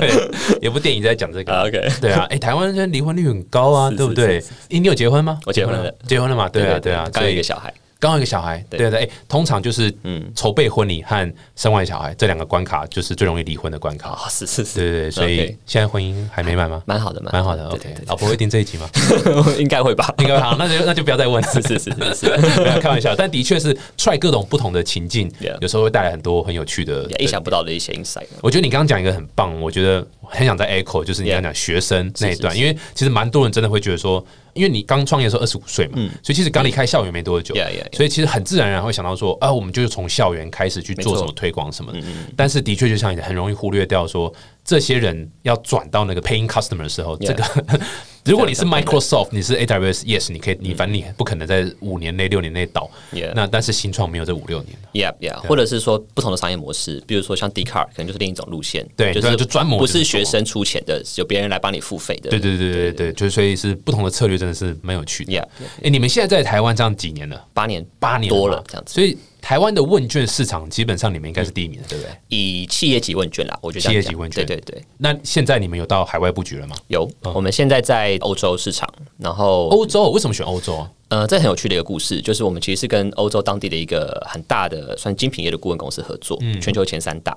[0.62, 4.38] 有部电影在讲这个，OK，对啊，哎，台湾现在离婚率很高啊，对不对？
[4.38, 4.44] 哎，
[4.80, 5.40] 你有结婚吗？
[5.46, 6.48] 我结婚了，结婚了嘛？
[6.48, 7.74] 对啊，对啊，刚有一个小孩。
[8.02, 14.28] 刚有一个小孩，对对，哎，通常就是嗯，筹备婚礼和生完小孩这两个关卡，就是最容易离婚的关卡。
[14.28, 16.82] 是是是，对对对，所以现在婚姻还没满吗？
[16.88, 17.70] 蛮好的，蛮好的。
[17.70, 18.90] OK，老婆会听这一集吗？
[19.60, 20.42] 应该会吧，应该会。
[20.42, 21.44] 好，那就那就不要再问。
[21.54, 23.16] 是是是是，不要 开玩笑。
[23.16, 28.26] 但的确是踹各种不同的情境，有时候会带来很多很有趣的、意想不到的一些 insight。
[28.42, 34.26] 我觉得你刚刚讲一个很棒，我觉得很想在 echo，就是你刚讲学生那一段，因为其实蛮多人真的会觉得说。
[34.54, 37.56] 因为你刚创业的时候二十五岁嘛，所以其实刚离开校园没多久，
[37.94, 41.92] 所以其实很自然而然会想到说，啊，我们就是从校园开始去做什么推广什么。
[42.36, 47.44] 但是的确就像你很容易忽略掉说，这些人要转到那个 paying customer 的时候，这个。
[48.24, 52.88] 如果你是 Microsoft，你是 AWS，Yes，你可以，你反正你不可能在五年内、六年内倒。
[53.34, 54.78] 那但是新创没有这五六年。
[54.94, 58.88] Yeah，Yeah，或者是说不同的商业模式，比如说像 d c a r 可能就是另一种路线。
[58.96, 62.30] 对，就是就专门不是学生出钱的，有别人来帮你付费的。
[62.30, 65.34] 对对对对对，就是所以是不同的策略，真的是蛮有趣的。
[65.34, 65.48] Yeah，
[65.84, 67.44] 哎，你们现在在台湾这样几年了？
[67.56, 68.94] 八年，八年多了这样子。
[68.94, 69.18] 所以。
[69.42, 72.12] 台湾的问卷市场基本上你们应该是第一名，对不对？
[72.30, 74.86] 以企业级问卷啦，我觉得企业级问卷，对对对。
[74.98, 76.76] 那现在你们有到海外布局了吗？
[76.88, 80.90] 有，我们现在在欧洲市场，然后欧洲为什么选欧洲啊？
[81.12, 87.36] 呃，这很有趣的一个故事，就是我们其实是跟欧洲当地的一个很大的算精品业的顾问公司合作，全球前三大。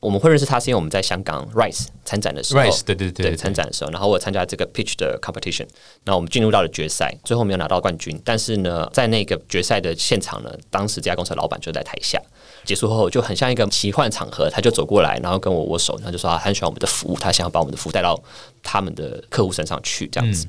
[0.00, 5.68] 我们会认识他是因为我们在香港 Rice 参展的时候，Rise 对对对参展的时候，然后我参加这个 Pitch 的 competition，
[6.02, 12.20] 然后我们进入到了决赛，最后没有拿到冠军，但是呢，在那个决赛的现场呢，当时这家公司的老板就在台下。
[12.64, 18.20] 结束后就很像一个奇幻场合，他就走过来，然后跟我握手，然后就说他很喜欢我们的服务，他想要把我们的服务带到
[18.62, 20.46] 他们的客户身上去，这样子。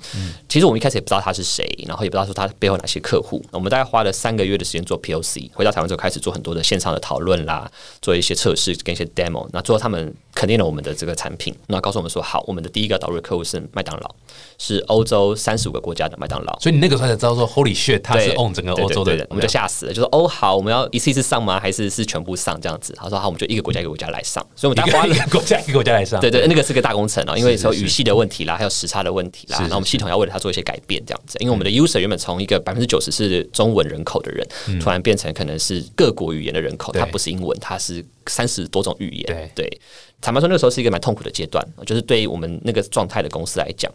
[0.48, 3.44] 其实我们一开始也不知道他是谁，然后也不知道说他背后哪些客户。
[3.52, 7.70] 我们大概花了三个月的时间做 POC，回到台湾之后开始做很多的线上的讨论啦，
[8.02, 9.48] 做一些测试跟一些 demo。
[9.52, 14.16] 那最后他们肯定了我们的这个产品，那告诉我们说好，我们的第一个导入客户是麦当劳，
[14.58, 16.60] 是欧洲三十五个国家的麦当劳。
[16.60, 21.60] 所以你那个时候才知道说 Holy shit，他是 own 整个欧洲的人，我们就吓死了，就说哦好，我们要一次一次上吗？
[21.60, 22.94] 还是是全部上这样子？
[22.98, 26.20] 他说：“好，我们就一个国家一个国家来上，所以我们花了国家一个国家来上。
[26.20, 31.38] 对对，那个是个大工程哦，因为说语系的问题啦，还有时差的问题啦，然后我们系统要为了它做一些改变，这样子。
[31.40, 34.48] 因为我们的 user 原本从一个百分之九十是中文人口的人，
[34.80, 39.52] 突然变成可能是各国语言的人口，它不是英文，它是三十多种语言。
[39.56, 39.80] 对，
[40.24, 43.92] 坦白说，那个时候是一个蛮痛苦的阶段，就是对于我们那个状态的公司来讲，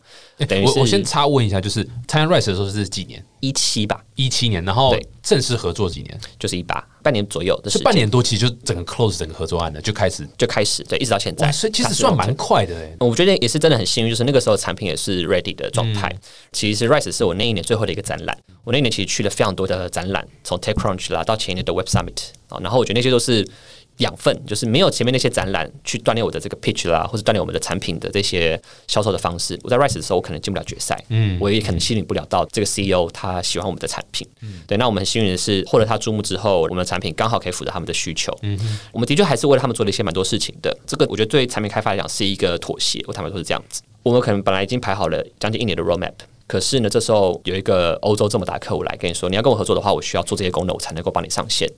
[0.46, 3.24] 等于我我先插问一下，就是参加 Rise 的时候是几年？
[3.40, 6.20] 一七吧，一七年，然后正式合作几年？
[6.38, 12.94] 就是一八。”半年左右的是半年多，其实就整个 close 整个合作案了，就开始就开始对，一直到现在，所以其实算蛮快的哎。
[13.00, 16.14] 我觉得也是真的很幸运，就是那个时候产品也是 ready 的状态。
[16.52, 23.48] 其实 Rise 是我那一年最后的一个展览，我那一年其实去了非常多的展览，从 TechCrunch 啦到前年的 Web Summit 啊，然后我觉得那些都是。
[23.98, 29.58] 养分就是没有前面那些展览去锻炼我的这个 pitch 啦，或者锻炼我们的产品的这些销售的方式。
[29.62, 34.78] 我在 Rise 的时候，我可能进不了决赛，嗯，我也可能吸引不了到这个 CEO 他喜欢我们的产品，嗯，对。
[34.78, 38.58] 那我们很幸运的是，获得他注目之后，我们的产品刚好可以符合他们的需求，嗯，
[38.92, 40.76] 我们的确还是为了他们做了一些蛮多事情的。
[40.86, 43.82] 这个我觉得对产品开发来讲是一个妥协，我坦白说是这样子。
[44.04, 46.12] 我们可能本来已经排好了将近一年的 roadmap。
[46.48, 51.70] 可是呢，这时候有一个欧洲这么大客户来跟你说，你要跟我合作的话，我需要做这些功能，我才能够帮你上线。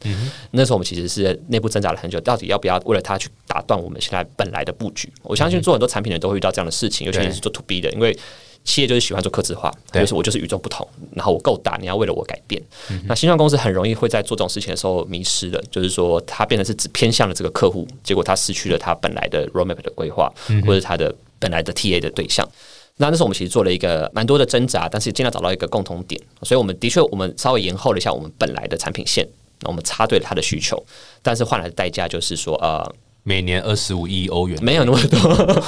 [0.52, 5.12] 那时候我们其实是内部挣扎了很久，到底要不要为了他去打断我们现在本来的布局？
[5.24, 8.16] 我相信做很多产品的人都会遇到这样的事情，尤其是做 to B 的，因为
[8.62, 12.62] 企业就是喜欢做客制化，就是我就是与众不同，然后我够大，你要为了我改变。
[13.09, 20.33] 那新创公司很容易会在做这种事情的时候迷失了，就是说他变成是只偏向了这个客户，结果他失去了他本来的 roadmap 的规划，
[20.64, 22.48] 或者他的本来的 TA 的对象。
[23.00, 29.26] 那那时候我们其实做了一个蛮多的挣扎，但是尽量找到一个共同点，所以我们的确我们稍微延后了一下我们本来的产品线，
[29.62, 30.80] 那我们插对了他的需求，
[31.22, 32.94] 但是换来的代价就是说呃。
[33.22, 35.18] 每年二十五亿欧元，没有那么多，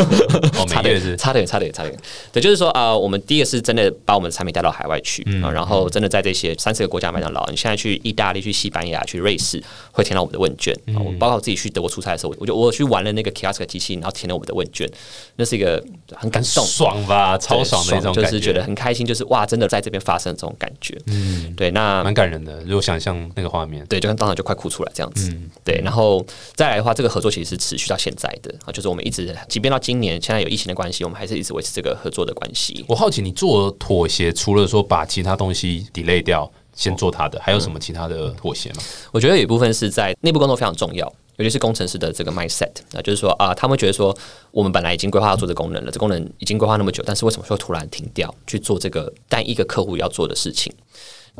[0.67, 1.17] 差点是。
[1.17, 1.97] 差点差点差点，
[2.33, 9.63] 对，就是说啊，我们第一个是真的把我们的产品带到海外去啊，然后真的在这些三四个国家麦当劳，你现在去意大利、去西班牙、去瑞士，
[9.93, 10.75] 会填到我们的问卷。
[10.89, 10.99] 啊。
[10.99, 14.89] 我包括我自己去德国出差的时候，我就我去玩了那个 Kiosk 机器，然后填了我们的问卷，
[15.37, 15.83] 那是一个
[16.15, 22.61] 很感动、爽吧，超爽的一种就是觉得很开心，就是哇，真的在这边发生这种感觉，嗯，对，那蛮感人的。
[22.65, 25.33] 如果想象那个画面，对，就当场就快哭出来这样子，
[25.65, 25.81] 对。
[25.85, 27.89] 然后再来的话，这个合作其实是持续。
[27.89, 32.85] 到现在的啊，就是我们一直，即便到今年，现在有疫情的关系，我们还是一直维持这个合作的关系。
[32.89, 38.83] 我好奇，你做妥协，除了说把其他东西 delay 掉，先做它的，还有什么其他的妥协吗？
[39.13, 44.17] 我觉得有一部分是在内部工作非常重要，尤其是工程师的这个 mindset 那，就是说啊，他们觉得说，
[44.51, 50.73] 我们本来已经规划要做这功能了，这功能已经规划那么久，但是为什么会突然停掉去做这个单一个客户要做的事情？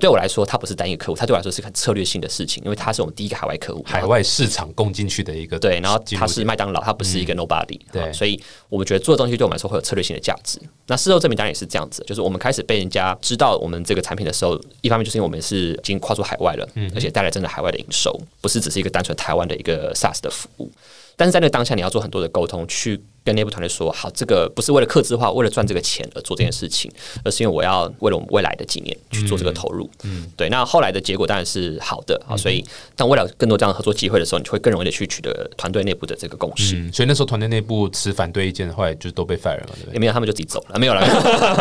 [0.01, 10.59] 对我来说，它不是单一个客户，它对我来说是很策略性的事情，因为它是我们第一个海外客户，海外市场供进去的一个对，然后它是麦当劳，它不是一个 nobody，对，所以我们觉得做的东西对我们来说会有策略性的价值。
[10.87, 20.73] 那事后证明当然也是这样子，就是我们开始被人家知道我们这个产品的时候，一方面就是因为我们是已经跨出海外了，而且带来真的海外的营收，不是只是一个单纯台湾的一个 SaaS 的服务。
[21.17, 23.01] 但是在那个当下，你要做很多的沟通去。
[23.25, 26.91] 跟内部团队说好，这个不是为了克制化，为了赚这个钱而做这件事情，
[27.25, 29.89] 而是因为我要为了我们未来的几年去做这个投入。
[30.05, 30.49] 嗯，对。
[30.49, 32.65] 那后来的结果当然是好的啊，所以
[32.97, 36.91] 当为了更多这样的合作机会的时候，你就会更容易的去取得团队内部的这个共识。
[36.93, 39.95] 所以那时候团队内部持反对意见的话，就都被 fire 了，对不对？
[39.95, 41.03] 也没有，他们就自己走了，没有了。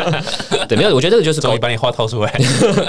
[0.68, 0.96] 对，没有。
[0.96, 2.32] 我觉得这个就是终于把你话掏出来。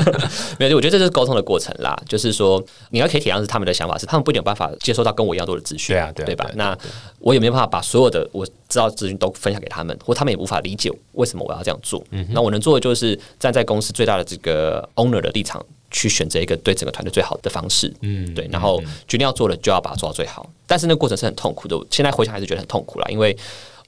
[0.58, 2.00] 没有，我觉得这就是沟通的过程啦。
[2.08, 5.94] 就是说，你要可以体谅是他们的想法，是他们不一定有办法接收到跟我一样多的资讯。
[5.94, 6.48] 对啊，对吧？
[6.54, 6.76] 那
[7.18, 9.30] 我也没有办法把所有的我知道资讯都。
[9.42, 12.00] 分享给他们，或他们也无法理解为什么我要这样做。
[12.10, 17.92] 嗯那我能做的就是站在公司最大的这个 owner 的立场，去选择一个对整个团队最好的方式。
[18.02, 18.46] 嗯，对。
[18.52, 20.48] 然后决定要做的，就要把它做到最好。
[20.66, 21.76] 但是那个过程是很痛苦的。
[21.90, 23.36] 现在回想还是觉得很痛苦了，因为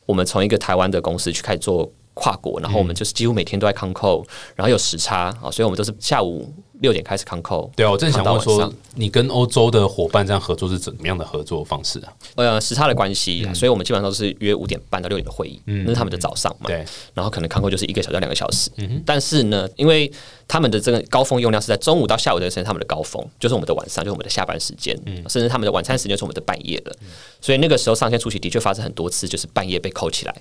[0.07, 6.53] 我们从一个台湾的公司去开始做跨国，然后我们就是几乎每天都在康扣，然后有时差啊，所以我们都是下午。
[6.81, 12.13] 六点开始康扣，对啊，我正想问说，你跟欧洲的伙伴这样合作是怎么样的合作方式啊？
[12.35, 16.67] 呃，时差的关系，所以我们基本上都是约五点半到六点的会议，那是他们的早上嘛。
[16.67, 16.85] 对，
[17.15, 18.71] 然后可能康扣就是一个小时到两个小时。
[18.77, 20.11] 嗯但是呢，因为
[20.49, 26.97] 他们的这个高峰用量是在中午到下午这个时间，他们的高峰就是我们的晚上，就是我们的下班时间，甚至他们的晚餐时间是我们的半夜了。
[27.41, 30.35] 所以那个时候上线出席的确发生很多次，就是半夜被扣起来，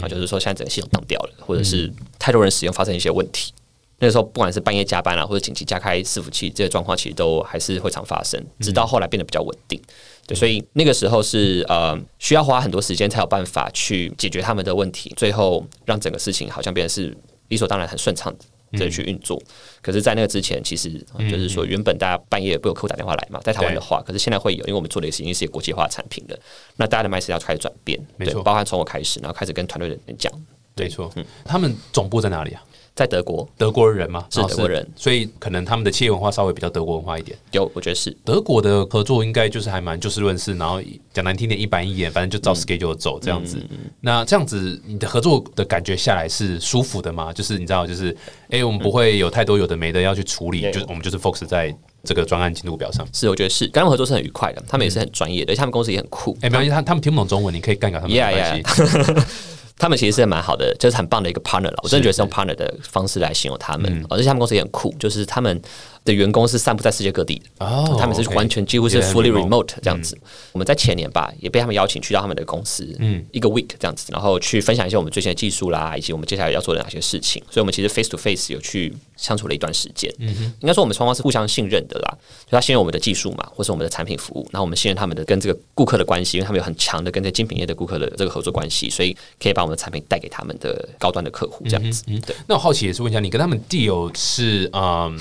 [0.00, 3.52] 啊，就是说现在整个系统宕掉了，或者是太多人使用发生一些问题。
[4.00, 8.40] 那个时候，不管是半夜加班啊，或者紧急加开伺服器，这些状况其实都还是会常发生。
[8.60, 9.80] 直到后来变得比较稳定，
[10.26, 17.16] 对，所以那个时候是呃需要花很多时间才有办法去解决他们的问题，最后让整个事情好像变得是
[17.48, 18.32] 理所当然、很顺畅
[18.72, 19.42] 的去运作。
[19.82, 20.90] 可是，在那个之前，其实
[21.28, 26.38] 就是说，原本大家半夜不有客户打电话来嘛，在台湾的话，可是现在会有，因为我们做的是已经是国际化产品了，
[26.76, 30.32] 那大家的麦斯要开始转变，没错，包含从我开始，然后开始跟团队的人讲，
[30.76, 32.62] 没错，嗯，他们总部在哪里啊？
[32.98, 37.38] 在德国，德国人嘛，是德国人，所以可能他们的企业文化稍微比较德国文化一点。
[37.52, 40.82] 有，我觉得是德国的合作应该就是还蛮就事论事，然后
[41.14, 43.64] 讲难听点一板一眼，反正就照 schedule 走这样子。
[44.00, 47.32] 那这样子你的合作的感觉下来是舒服的吗？
[47.32, 48.16] 就是你知道，就是
[48.50, 53.06] 哎，我们不会有太多有的没的要去处理，就是我们就是 focus 在这个专案进度表上。
[53.12, 56.36] 是，我觉得是跟他们合作是很愉快的，他们也是很专业的，他们公司也很酷。
[56.40, 59.24] 哎，没关系，他他们听不懂中文，你可以干掉他们没关系。
[59.78, 61.78] 他们其实是蛮好的，就是很棒的一个 partner 了。
[61.82, 65.60] 我真的觉得是用 partner 的方式来形容他们，而且他们公司也很酷，就是他们。
[66.04, 67.66] 的员工是散布在世界各地的，
[67.98, 70.16] 他们是完全几乎是 fully remote 这样子。
[70.52, 77.42] 我们在前年吧，也被他们邀请去到他们的公司，嗯，一个 week 这样子，然后去分享一些我们最新的技术啦，以及我们接下来要做的哪些事情。
[77.50, 80.12] 所以，我们其实 face to face 有去相处了一段时间。
[80.18, 82.18] 嗯哼，应该说我们双方是互相信任的啦。
[82.46, 92.04] 就他信任我们的技术嘛，或是我们的产品服务，然后我们信任他们的跟这个顾客的关系，因为他们有很强的跟这精品业的顾客的这个合作关系，所以可以把我们的产品带给他们的高端的客户这样子。
[92.06, 92.34] 嗯，对。
[92.46, 95.18] 那我好奇也是问一下，你跟他们 deal 是嗯。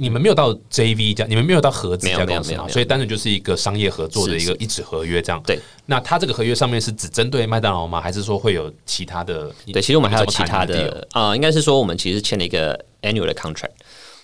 [0.00, 2.68] 你们没有到 JV 这样，你们没有到合资这样公司嘛？
[2.68, 5.42] 所以单纯就是一个商业合作的一个一纸合约这样。
[5.44, 8.00] 对，那它这个合约上面是只针对麦当劳吗？
[8.00, 9.52] 还是说会有其他的？
[9.72, 13.72] 对，其实我们还有其他的啊，应该是说我们其实签了一个 annual 的 contract。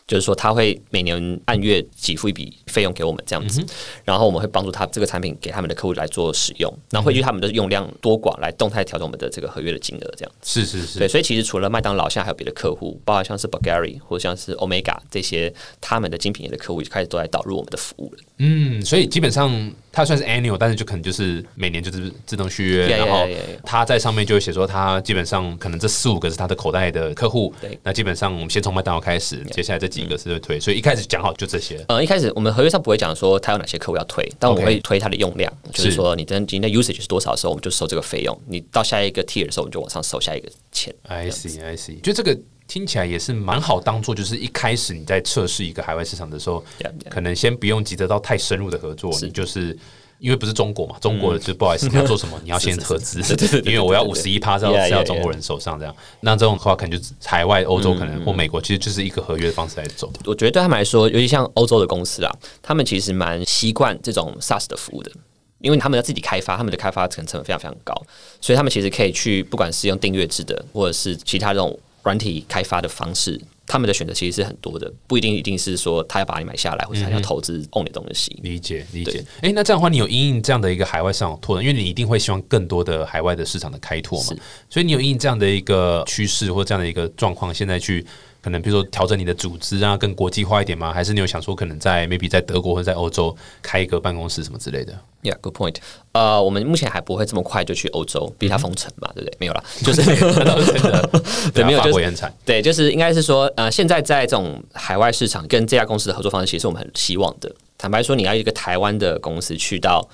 [0.07, 3.65] 就是说，他会每年按月给付一笔费用给我们这样子，
[4.05, 10.61] 然后我们会帮助他这个产品给他们的客户来做使用，然后会据他们的用量多寡来动态调整我们的这个合约的金额，这样子。
[10.61, 18.19] 是是是，对，所以其实除了麦当劳，现在还有别的客户，包括像是 Bulgari 或者像是 Omega 这些他们的精品业的客户，就开始都来导入我们的服务了。
[18.39, 19.51] 嗯，所以基本上
[19.95, 23.25] 它算是 annual，但是就可能就是每年就是自动续约，然后
[23.63, 31.85] 他在上面就会写说，他基本上可能这四五个是他的口袋的客户，对，那基本上我们先从麦当劳开始，接下来这几个是会推，所以一开始讲好就这些。
[31.87, 40.93] 呃，一开始我们合约上不会讲说他有哪些客户要推，但我们会推它的用量，就是说你的今天 usage 是多少的时候，我们就收这个费用，你到下一个 tier 的时候，我们就往上收下一个钱。
[41.05, 42.37] I see, I see，就这个。
[42.67, 46.65] 听起来也是蛮好，当做就是一开始你在测试一个海外市场的时候，
[47.11, 49.77] 可能先不用急着到太深入的合作，你就是
[50.19, 53.21] 因为不是中国嘛，中国就不好意思，你要做什么，你要先合资，
[53.67, 60.11] 因为我要五十一趴是要是要中国人手上这样，那这种的话可能就海外欧洲可能或美国，其实就是一个合约的方式来走。
[60.25, 65.13] 我觉得对他们来说，尤其像欧洲的公司啊，他们其实蛮习惯这种 SaaS 的服务的，
[65.61, 67.95] 因为他们要自己开发，他们的开发成本非常非常高，
[68.41, 71.79] 所以他们其实可以去不管是用订阅制的，或者是其他这种。
[72.05, 78.39] 软体开发的方式，他们的选择其实是很多的，不一定一定是说他要把你买下来，或者他要投资 own 的东西。
[78.43, 79.25] 理解理解。
[79.41, 84.37] 哎，那这样的话，你有因应这样的一个海外市场拓展，因为你一定会希望更多的海外的市场的开拓嘛，
[84.71, 88.07] 所以你有因应这样的一个趋势或这样的一个状况，现在去。
[88.45, 90.93] 可能比如说调整你的组织啊，更国际化一点吗？
[90.93, 95.77] 还是你有想说可能在 maybe 在德国或者在欧洲开一个办公室什么之类的？Yeah, good point.
[96.13, 99.37] 呃，我们目前还不会这么快就去欧洲，逼他封城嘛，对不对？
[99.41, 101.11] 没有了，就是真的
[101.55, 102.31] 对， 没有就是很惨。
[102.45, 107.51] 对，就是应该是说，呃，现在在这种海外市场跟这家公司的合作方式，其实我们很希望的。
[107.79, 110.07] 坦白说，你要一个台湾的公司去到。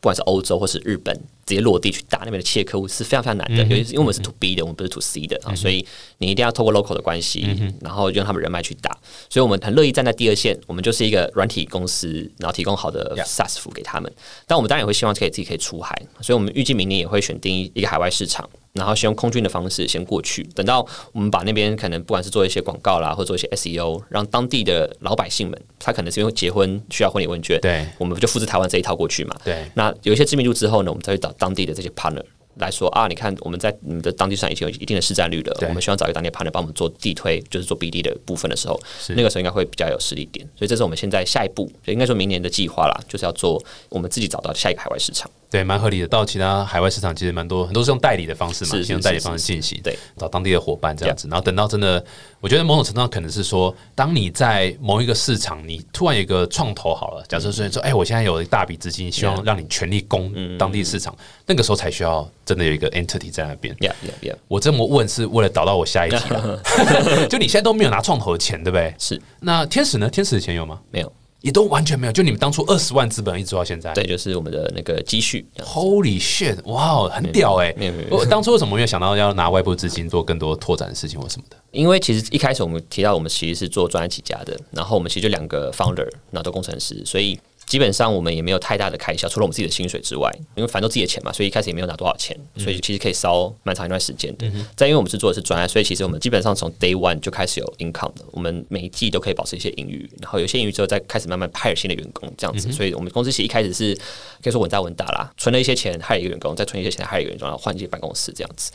[0.00, 5.84] 不管是欧洲或是日本，直接落地去打那边的企业客户是非常非常难的，尤其是因为我们是 to B 的，我们不是 to C 的啊，所以
[6.18, 7.46] 你一定要透过 local 的关系，
[7.80, 8.96] 然后用他们人脉去打。
[9.28, 14.12] 所以我们很乐意站在第二线，我们就是一个软体公司，然后提供好的 SaaS 服务给他们。
[14.46, 18.48] 但我们当然也会希望可以自己可以出海，所以我们预计明年也会选定一个海外市场。
[18.74, 29.36] 然后先用空军的方式先过去，等到我们把那边可能不管是做一些广告啦，或做一些 SEO，让当地的老百姓们，他可能是因为结婚需要婚礼问卷，对，我们就复制台湾这一套过去嘛。
[29.44, 32.24] 对，那有一些知名度之后呢，我们再去找当地的这些 partner，
[32.62, 40.46] 来说啊，你看我们在你们的当地上已经有一定的市占率了，我们希望找一个当地 partner 帮我们做地推，就是做 BD 的部分的时候，那个时候应该会比较有实力点。
[40.56, 45.30] 所以这是我们现在下一步，就应该说明年的计划啦，就是要做我们自己找到下一个海外市场。
[45.50, 46.08] 对，蛮合理的。
[46.08, 51.28] 到其他海外市场其实蛮多，很多是用代理的方式嘛，用代理方式进行，对，找当地的伙伴这样子。
[51.28, 52.02] 然后等到真的，
[52.42, 63.72] 我觉得某种程度上可能是说，当你在某一个市场，你突然有一个创投好了，假设说说，哎，我现在有一大笔资金，希望让你全力攻当地市场，那个时候才需要真的有一个 entity 在那边。
[63.76, 66.60] Yeah, yeah, yeah，我这么问是为了导到我下一题了，
[67.30, 68.92] 就你现在都没有拿创投的钱，对不对？
[68.98, 70.10] 是那天使呢？
[70.10, 70.80] 天使的钱有吗？
[70.90, 72.12] 没有，也都完全没有。
[72.12, 75.44] 就你们当初二十万资本一直到现在，对，就是我们的那个积蓄。
[75.58, 76.56] Holy shit！
[76.64, 81.56] 哇，很屌哎、没有没有我当初为什么没有想到要拿外部资金做更多拓展的事情或什么的？
[81.72, 87.38] 因为其实一开始我们提到我们其实是做专业起家的，然后我们其实就两个 founder，然后都工程师，所以
[87.72, 94.46] 基本上我们也没有太大的开销，除了我们自己的薪水之外，因为反正都自己的钱嘛，所以一开始也没有拿多少钱，所以其实可以烧蛮长一段时间的。
[94.76, 103.94] 再因为我们是做的是专案，所以其实我们基本上从 day one 就开始有 income 的，我们每一季都可以保持一些盈余，然后有些盈余之后再开始慢慢派新的员工这样子，所以我们公司其实一开始是
[104.42, 108.70] 可以说稳扎稳打啦，存了一些钱，害了一个员工，再存一些钱，害了一个员工，然后换一些办公室这样子。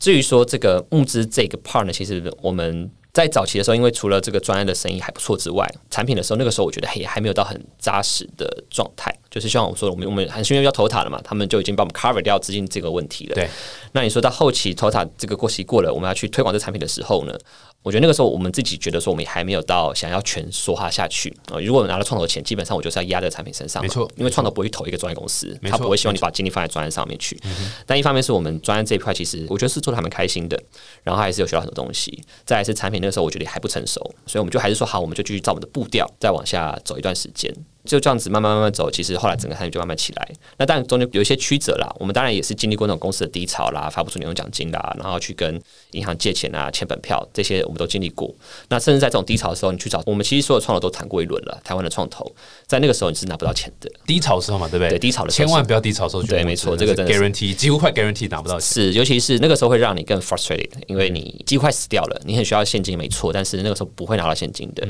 [0.00, 9.14] 至于说这个募资这个 part 呢，其实我们在早期的时候，因为除了这个专案的生意还不错之外，产品的时候，那个时候我觉得也还没有到很扎实的状态。
[9.30, 13.34] 就是像我说的，我们我们很幸运要投塔了嘛，他们就已经帮我们 cover 掉资金这个问题了。
[13.34, 13.48] 对，
[13.92, 17.36] 那你说到后期投塔这个过期过了，我们要去推广这产品的时候呢，
[17.82, 27.40] 我觉得那个时候我们自己觉得说，我们还没有到想要全梭哈下去啊、如果拿了创投钱，基本上我就是要压在产品身上嘛，没错因为创投不会去投一个专业公司，他不会希望你把精力放在专业上面去。
[27.86, 30.62] 但一方面是我们专业这一块，其实我觉得是做的还蛮开心的，
[31.02, 32.22] 然后还是有学到很多东西。
[32.44, 37.50] 再来是产品，那个时候我觉得还不成熟，所以我们就还是说好，我们就继续照我们的步调再往下走一段时间。
[37.84, 40.28] 就这样子慢慢慢慢走，其实后来整个产业就慢慢起来。
[40.58, 45.60] 那当然中间有一些曲折啦，我们当然也是经历过那种公司的低潮啦，发不出年终奖金啦，然后去跟
[45.92, 48.34] 银行借钱啊、签本票这些我们都经历过。
[48.68, 52.30] 那甚至在这种低潮的时候，你去找我们，其实所有创投都谈过一轮了，台湾的创投，
[52.66, 53.90] 在那个时候你是拿不到钱的。
[54.06, 54.90] 低潮的时候嘛，对不对？
[54.90, 58.84] 对低潮的时候千万不要低潮的时候去对没错这个 guarantee 几乎快 guarantee 拿不到钱。
[58.84, 64.86] 是，尤其是那个时候会让你更 frustrated，因为你几乎快死掉了，你很需要现金，没错，但是那个时候不会拿到现金的。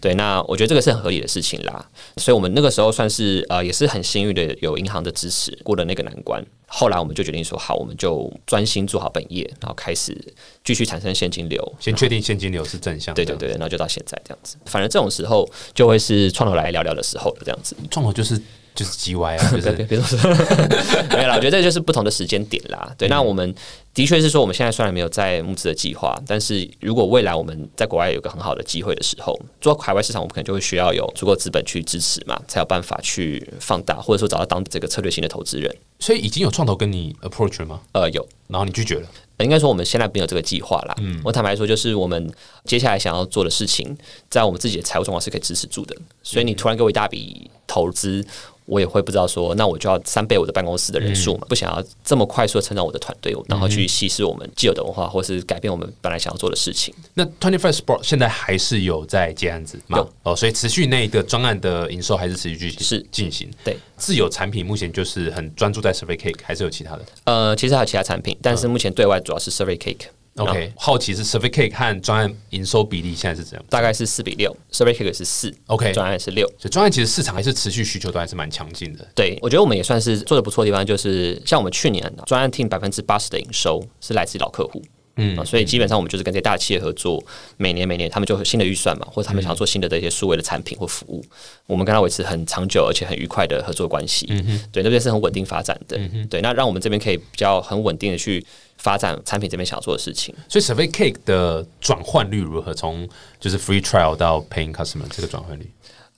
[0.00, 1.84] 对，那我觉得这个是很合理的事情啦。
[2.16, 6.44] 所以我们那个时候算是呃，也是很幸运的，有银行的支持过了那个难关。
[6.66, 10.16] 后来我们就决定说，好，我们就专心做好本业，然后开始
[10.64, 11.74] 继续产生现金流。
[11.78, 13.14] 先确定现金流是正向。
[13.14, 14.56] 对对对，然后就到现在这样子。
[14.64, 17.76] 反正这种时候就会是创投来聊聊的时候了，这样子。
[17.90, 18.40] 创投就是
[18.74, 20.18] 就是 G Y 啊， 就是别说
[21.14, 22.94] 没有啦，我觉得这就是不同的时间点啦。
[22.96, 23.54] 对，那我们
[23.92, 35.74] 的确是说，我们现在虽然没有在募资的计划，但是如果未来我们在国外有个很好的机会的时候，做海外市场，我们可能就会需要有足够资本去支持嘛，才有办法去放大，或者说找到当这个策略性的投资人。
[36.00, 37.80] 所以已经有创投跟你 approach 了吗？
[37.92, 38.26] 呃，有。
[38.48, 39.08] 然后你拒绝了，
[39.38, 40.94] 应该说我们现在没有这个计划啦。
[40.98, 42.30] 嗯，我坦白说，就是我们
[42.66, 43.96] 接下来想要做的事情，
[44.28, 45.96] 在我们自己的财务状况是可以支持住的。
[46.22, 48.22] 所以你突然给我一大笔投资，
[48.64, 56.94] 我也会不知道说，那我就要三倍我的办公室的人数嘛，不想要这么快速的成长我的团队，然后去稀释我们既有的文化，或是改变我们本来想要做的事情。
[57.14, 60.12] 那 Twenty Five Sport 现在还是有在接案子吗有？
[60.22, 63.50] 哦，所以持续那个专案的营收还是持续进行是进行。
[63.64, 70.06] 对，自有产品目前就是很专注在 Survey Cake，还是有其他的呃，其实还有其他产品，但是目前对外主要是 Survey Cake。
[70.36, 73.64] ？OK，好奇是 Survey Cake 和专案营收比例现在是怎样？
[73.68, 76.46] 大概是四比六，Survey Cake 是四 OK 专案是六。
[76.58, 79.06] 所以专案其实市场还是持续需求都还是蛮强劲的。
[79.14, 84.82] 对，我觉得我们也算是做的不错的地方，就是像我们去年专案 team 百分之八十的营收是来自老客户。
[85.16, 87.22] 嗯、所以基本上我们就是跟这些大企业合作，
[87.56, 91.24] 每年每年他们就有新的预算嘛，或者他们想要做新的这些数位的产品或服务，
[91.66, 94.26] 我们跟他维持很长久而且很愉快的合作关系。
[94.30, 95.96] 嗯对，那边是很稳定发展的。
[95.98, 98.44] 嗯对，那让我们这边可以比较很稳定的去
[98.78, 100.34] 发展产品这边想要做的事情。
[100.48, 102.72] 所以 Survey Cake 的转换率如何？
[102.74, 103.08] 从
[103.38, 105.70] 就是 free trial 到 paying customer 这个转换率？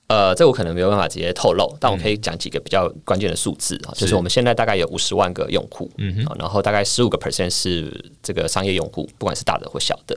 [0.07, 7.91] 呃，这我可能没有办法直接透露，但我可以讲几个比较关键的数字啊，就是我们现在大概有五十万个用户，嗯哼，然后大概十五个 percent 是
[8.21, 10.15] 这个商业用户，不管是大的或小的，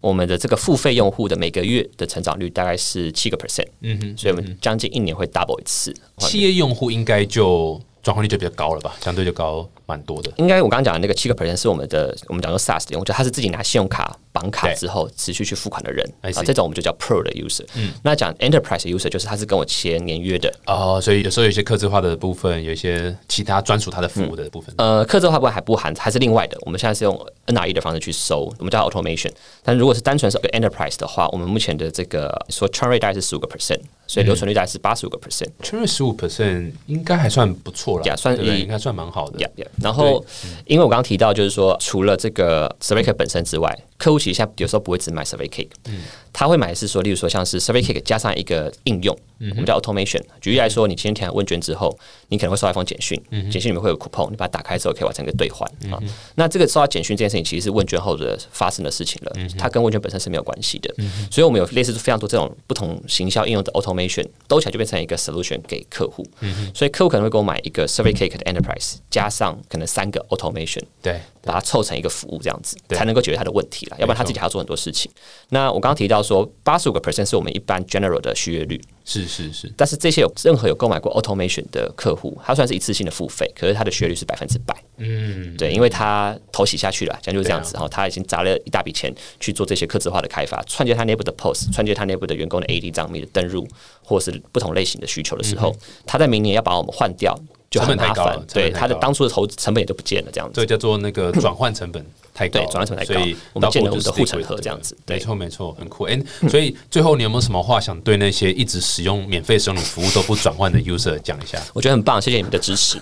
[0.00, 8.96] 我们的这个付费用户的每个月的成长率大概是七个 percent，嗯哼，所以我们将近一年会 double 一次，企业用户应该就转换率就比较高了吧？
[9.00, 10.30] 相对就高蛮多的。
[10.36, 17.64] 应该我刚刚讲的那个七个 percent 是我们的，我们讲说 SaaS 的用户，就他是自己拿信用卡绑卡之后持续去付款的人啊，这种我们就叫 Pro 的 user。
[17.74, 24.74] 嗯，那讲 Enterprise user 就是他是跟我签年约的，哦，所以有时候有一些客制化的部分，有一些其他专属他的服务的部分。
[24.76, 26.58] 呃，客制化部分还不含，还是另外的。
[26.62, 29.32] 我们现在是用 NRE 的方式去收，我们叫 automation。
[29.62, 35.48] 但如果是单纯是个 enterprise 的话，我们目前的这个说 churn rate 大概是十五个 percent，所以留存率大概是八十五个 percent。
[35.62, 39.38] 确认十五 percent 应该还算不错了，Yeah，算应该算蛮好的。
[39.38, 39.66] Yeah, yeah.
[39.82, 40.24] 然后，
[40.66, 50.22] 因为我刚刚提到，就是说，除了这个 Cake 本身之外，客户其实现在有时候不会只买 Survey Cake，嗯，他会买的是说，例如说像是 Survey Cake 加上一个应用，我们叫 Automation。
[50.40, 53.20] 举例来说，你今天填完问卷之后，你可能会收到一封简讯，
[53.50, 56.00] 简讯里面会有 coupon，你把它打开之后可以完成一个兑换啊。
[56.36, 60.94] 那这个收到简讯这件事情，其实是问卷后的发生的事情了，它跟问卷本身是没有关系的。
[61.28, 66.24] 所以我们有类似非常多这种不同行销应用的 Automation，兜起来就变成一个 solution 给客户。
[66.72, 73.96] 所以客户可能会给我买一个 Survey Cake 的 Enterprise，加上可能三个 Automation，对，把它凑成一个服务这样子，才能够解决他的问题了。
[73.98, 75.10] 要不然他自己还要做很多事情。
[75.50, 79.72] 那我刚刚提到说，八十五个 percent 是我们一般 general 的续约率，是是是。
[79.76, 84.74] 但是这些有任何有购买过 automation 的客户，他算是一次性的付费，可是他的续约率是百分之百。
[84.98, 93.66] 嗯，对，因为他投洗下去了，讲就是这样子哈，他已经砸了一大笔钱去做这些客制化的开发，串接他内部的 post，串接他内部的员工的 AD 账密的登入，
[94.02, 95.74] 或是不同类型的需求的时候，
[96.04, 97.38] 他在明年要把我们换掉，
[97.70, 98.38] 就很麻烦。
[98.52, 100.60] 对，他的当初的投资成本也都不见了，这样子。
[100.60, 102.04] 这叫做那个转换成本。
[102.38, 104.96] 太对，转换成本太高，所以我们建了我们的护城河这样子。
[105.08, 106.04] 没错，没错，很酷。
[106.04, 106.16] 哎，
[106.48, 111.60] 所以最后你有没有什么话想对那些一直使用免费使用你服务都不转换的 user 讲一下？
[111.72, 112.96] 我觉得很棒，谢谢你们的支持。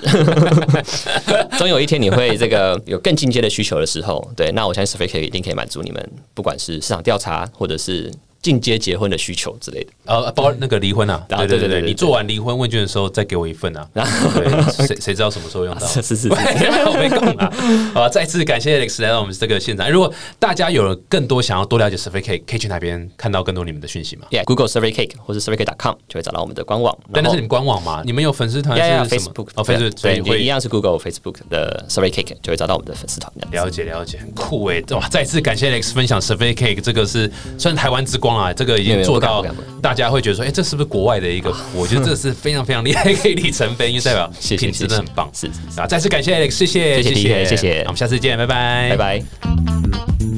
[1.59, 8.11] 总有一天你会这个 有更进阶的需求的时候，对，那我相信 Survey 一定可以满足你们，不管是市场调查或者是。
[8.47, 15.85] 进阶结婚的需求之类的，呃，包那个离婚啊，对对对对，你做完离婚问卷的时候再给我一份啊，对，谁谁知道什么时候用到？
[15.85, 17.53] 是 是是，我 没空啊。
[17.93, 19.91] 好，再次感谢 Alex 来到我们这个现场。
[19.91, 26.97] 如果大家有了更多想要多了解 Survey Cake，可以去哪边看到更多你们的讯息吗？Yeah，Google Survey Cake 或者 SurveyCake.com 就会找到我们的官网。
[27.13, 28.03] 但那是你们官网吗？
[28.07, 29.45] 你们有粉丝团是什么？
[29.57, 33.33] 哦，Facebook，对，一样是 Google Facebook 的 Survey Cake 就会找到我们的粉丝团。
[33.51, 34.81] 了解了解，很酷哎！
[34.91, 39.17] 哇，再次感谢 Alex 分享 Survey Cake，这个是算台湾之光啊，这个已经做。
[39.17, 39.43] 到
[39.81, 41.51] 大家会觉得说，哎，这是不是国外的一个？
[41.75, 45.31] 我觉得这是非常非常厉害，可以里程碑，因为代表 品质真的很棒。
[45.33, 50.36] 是啊，再次感谢 Alex，谢谢谢谢谢谢，我们下次见，拜拜拜拜。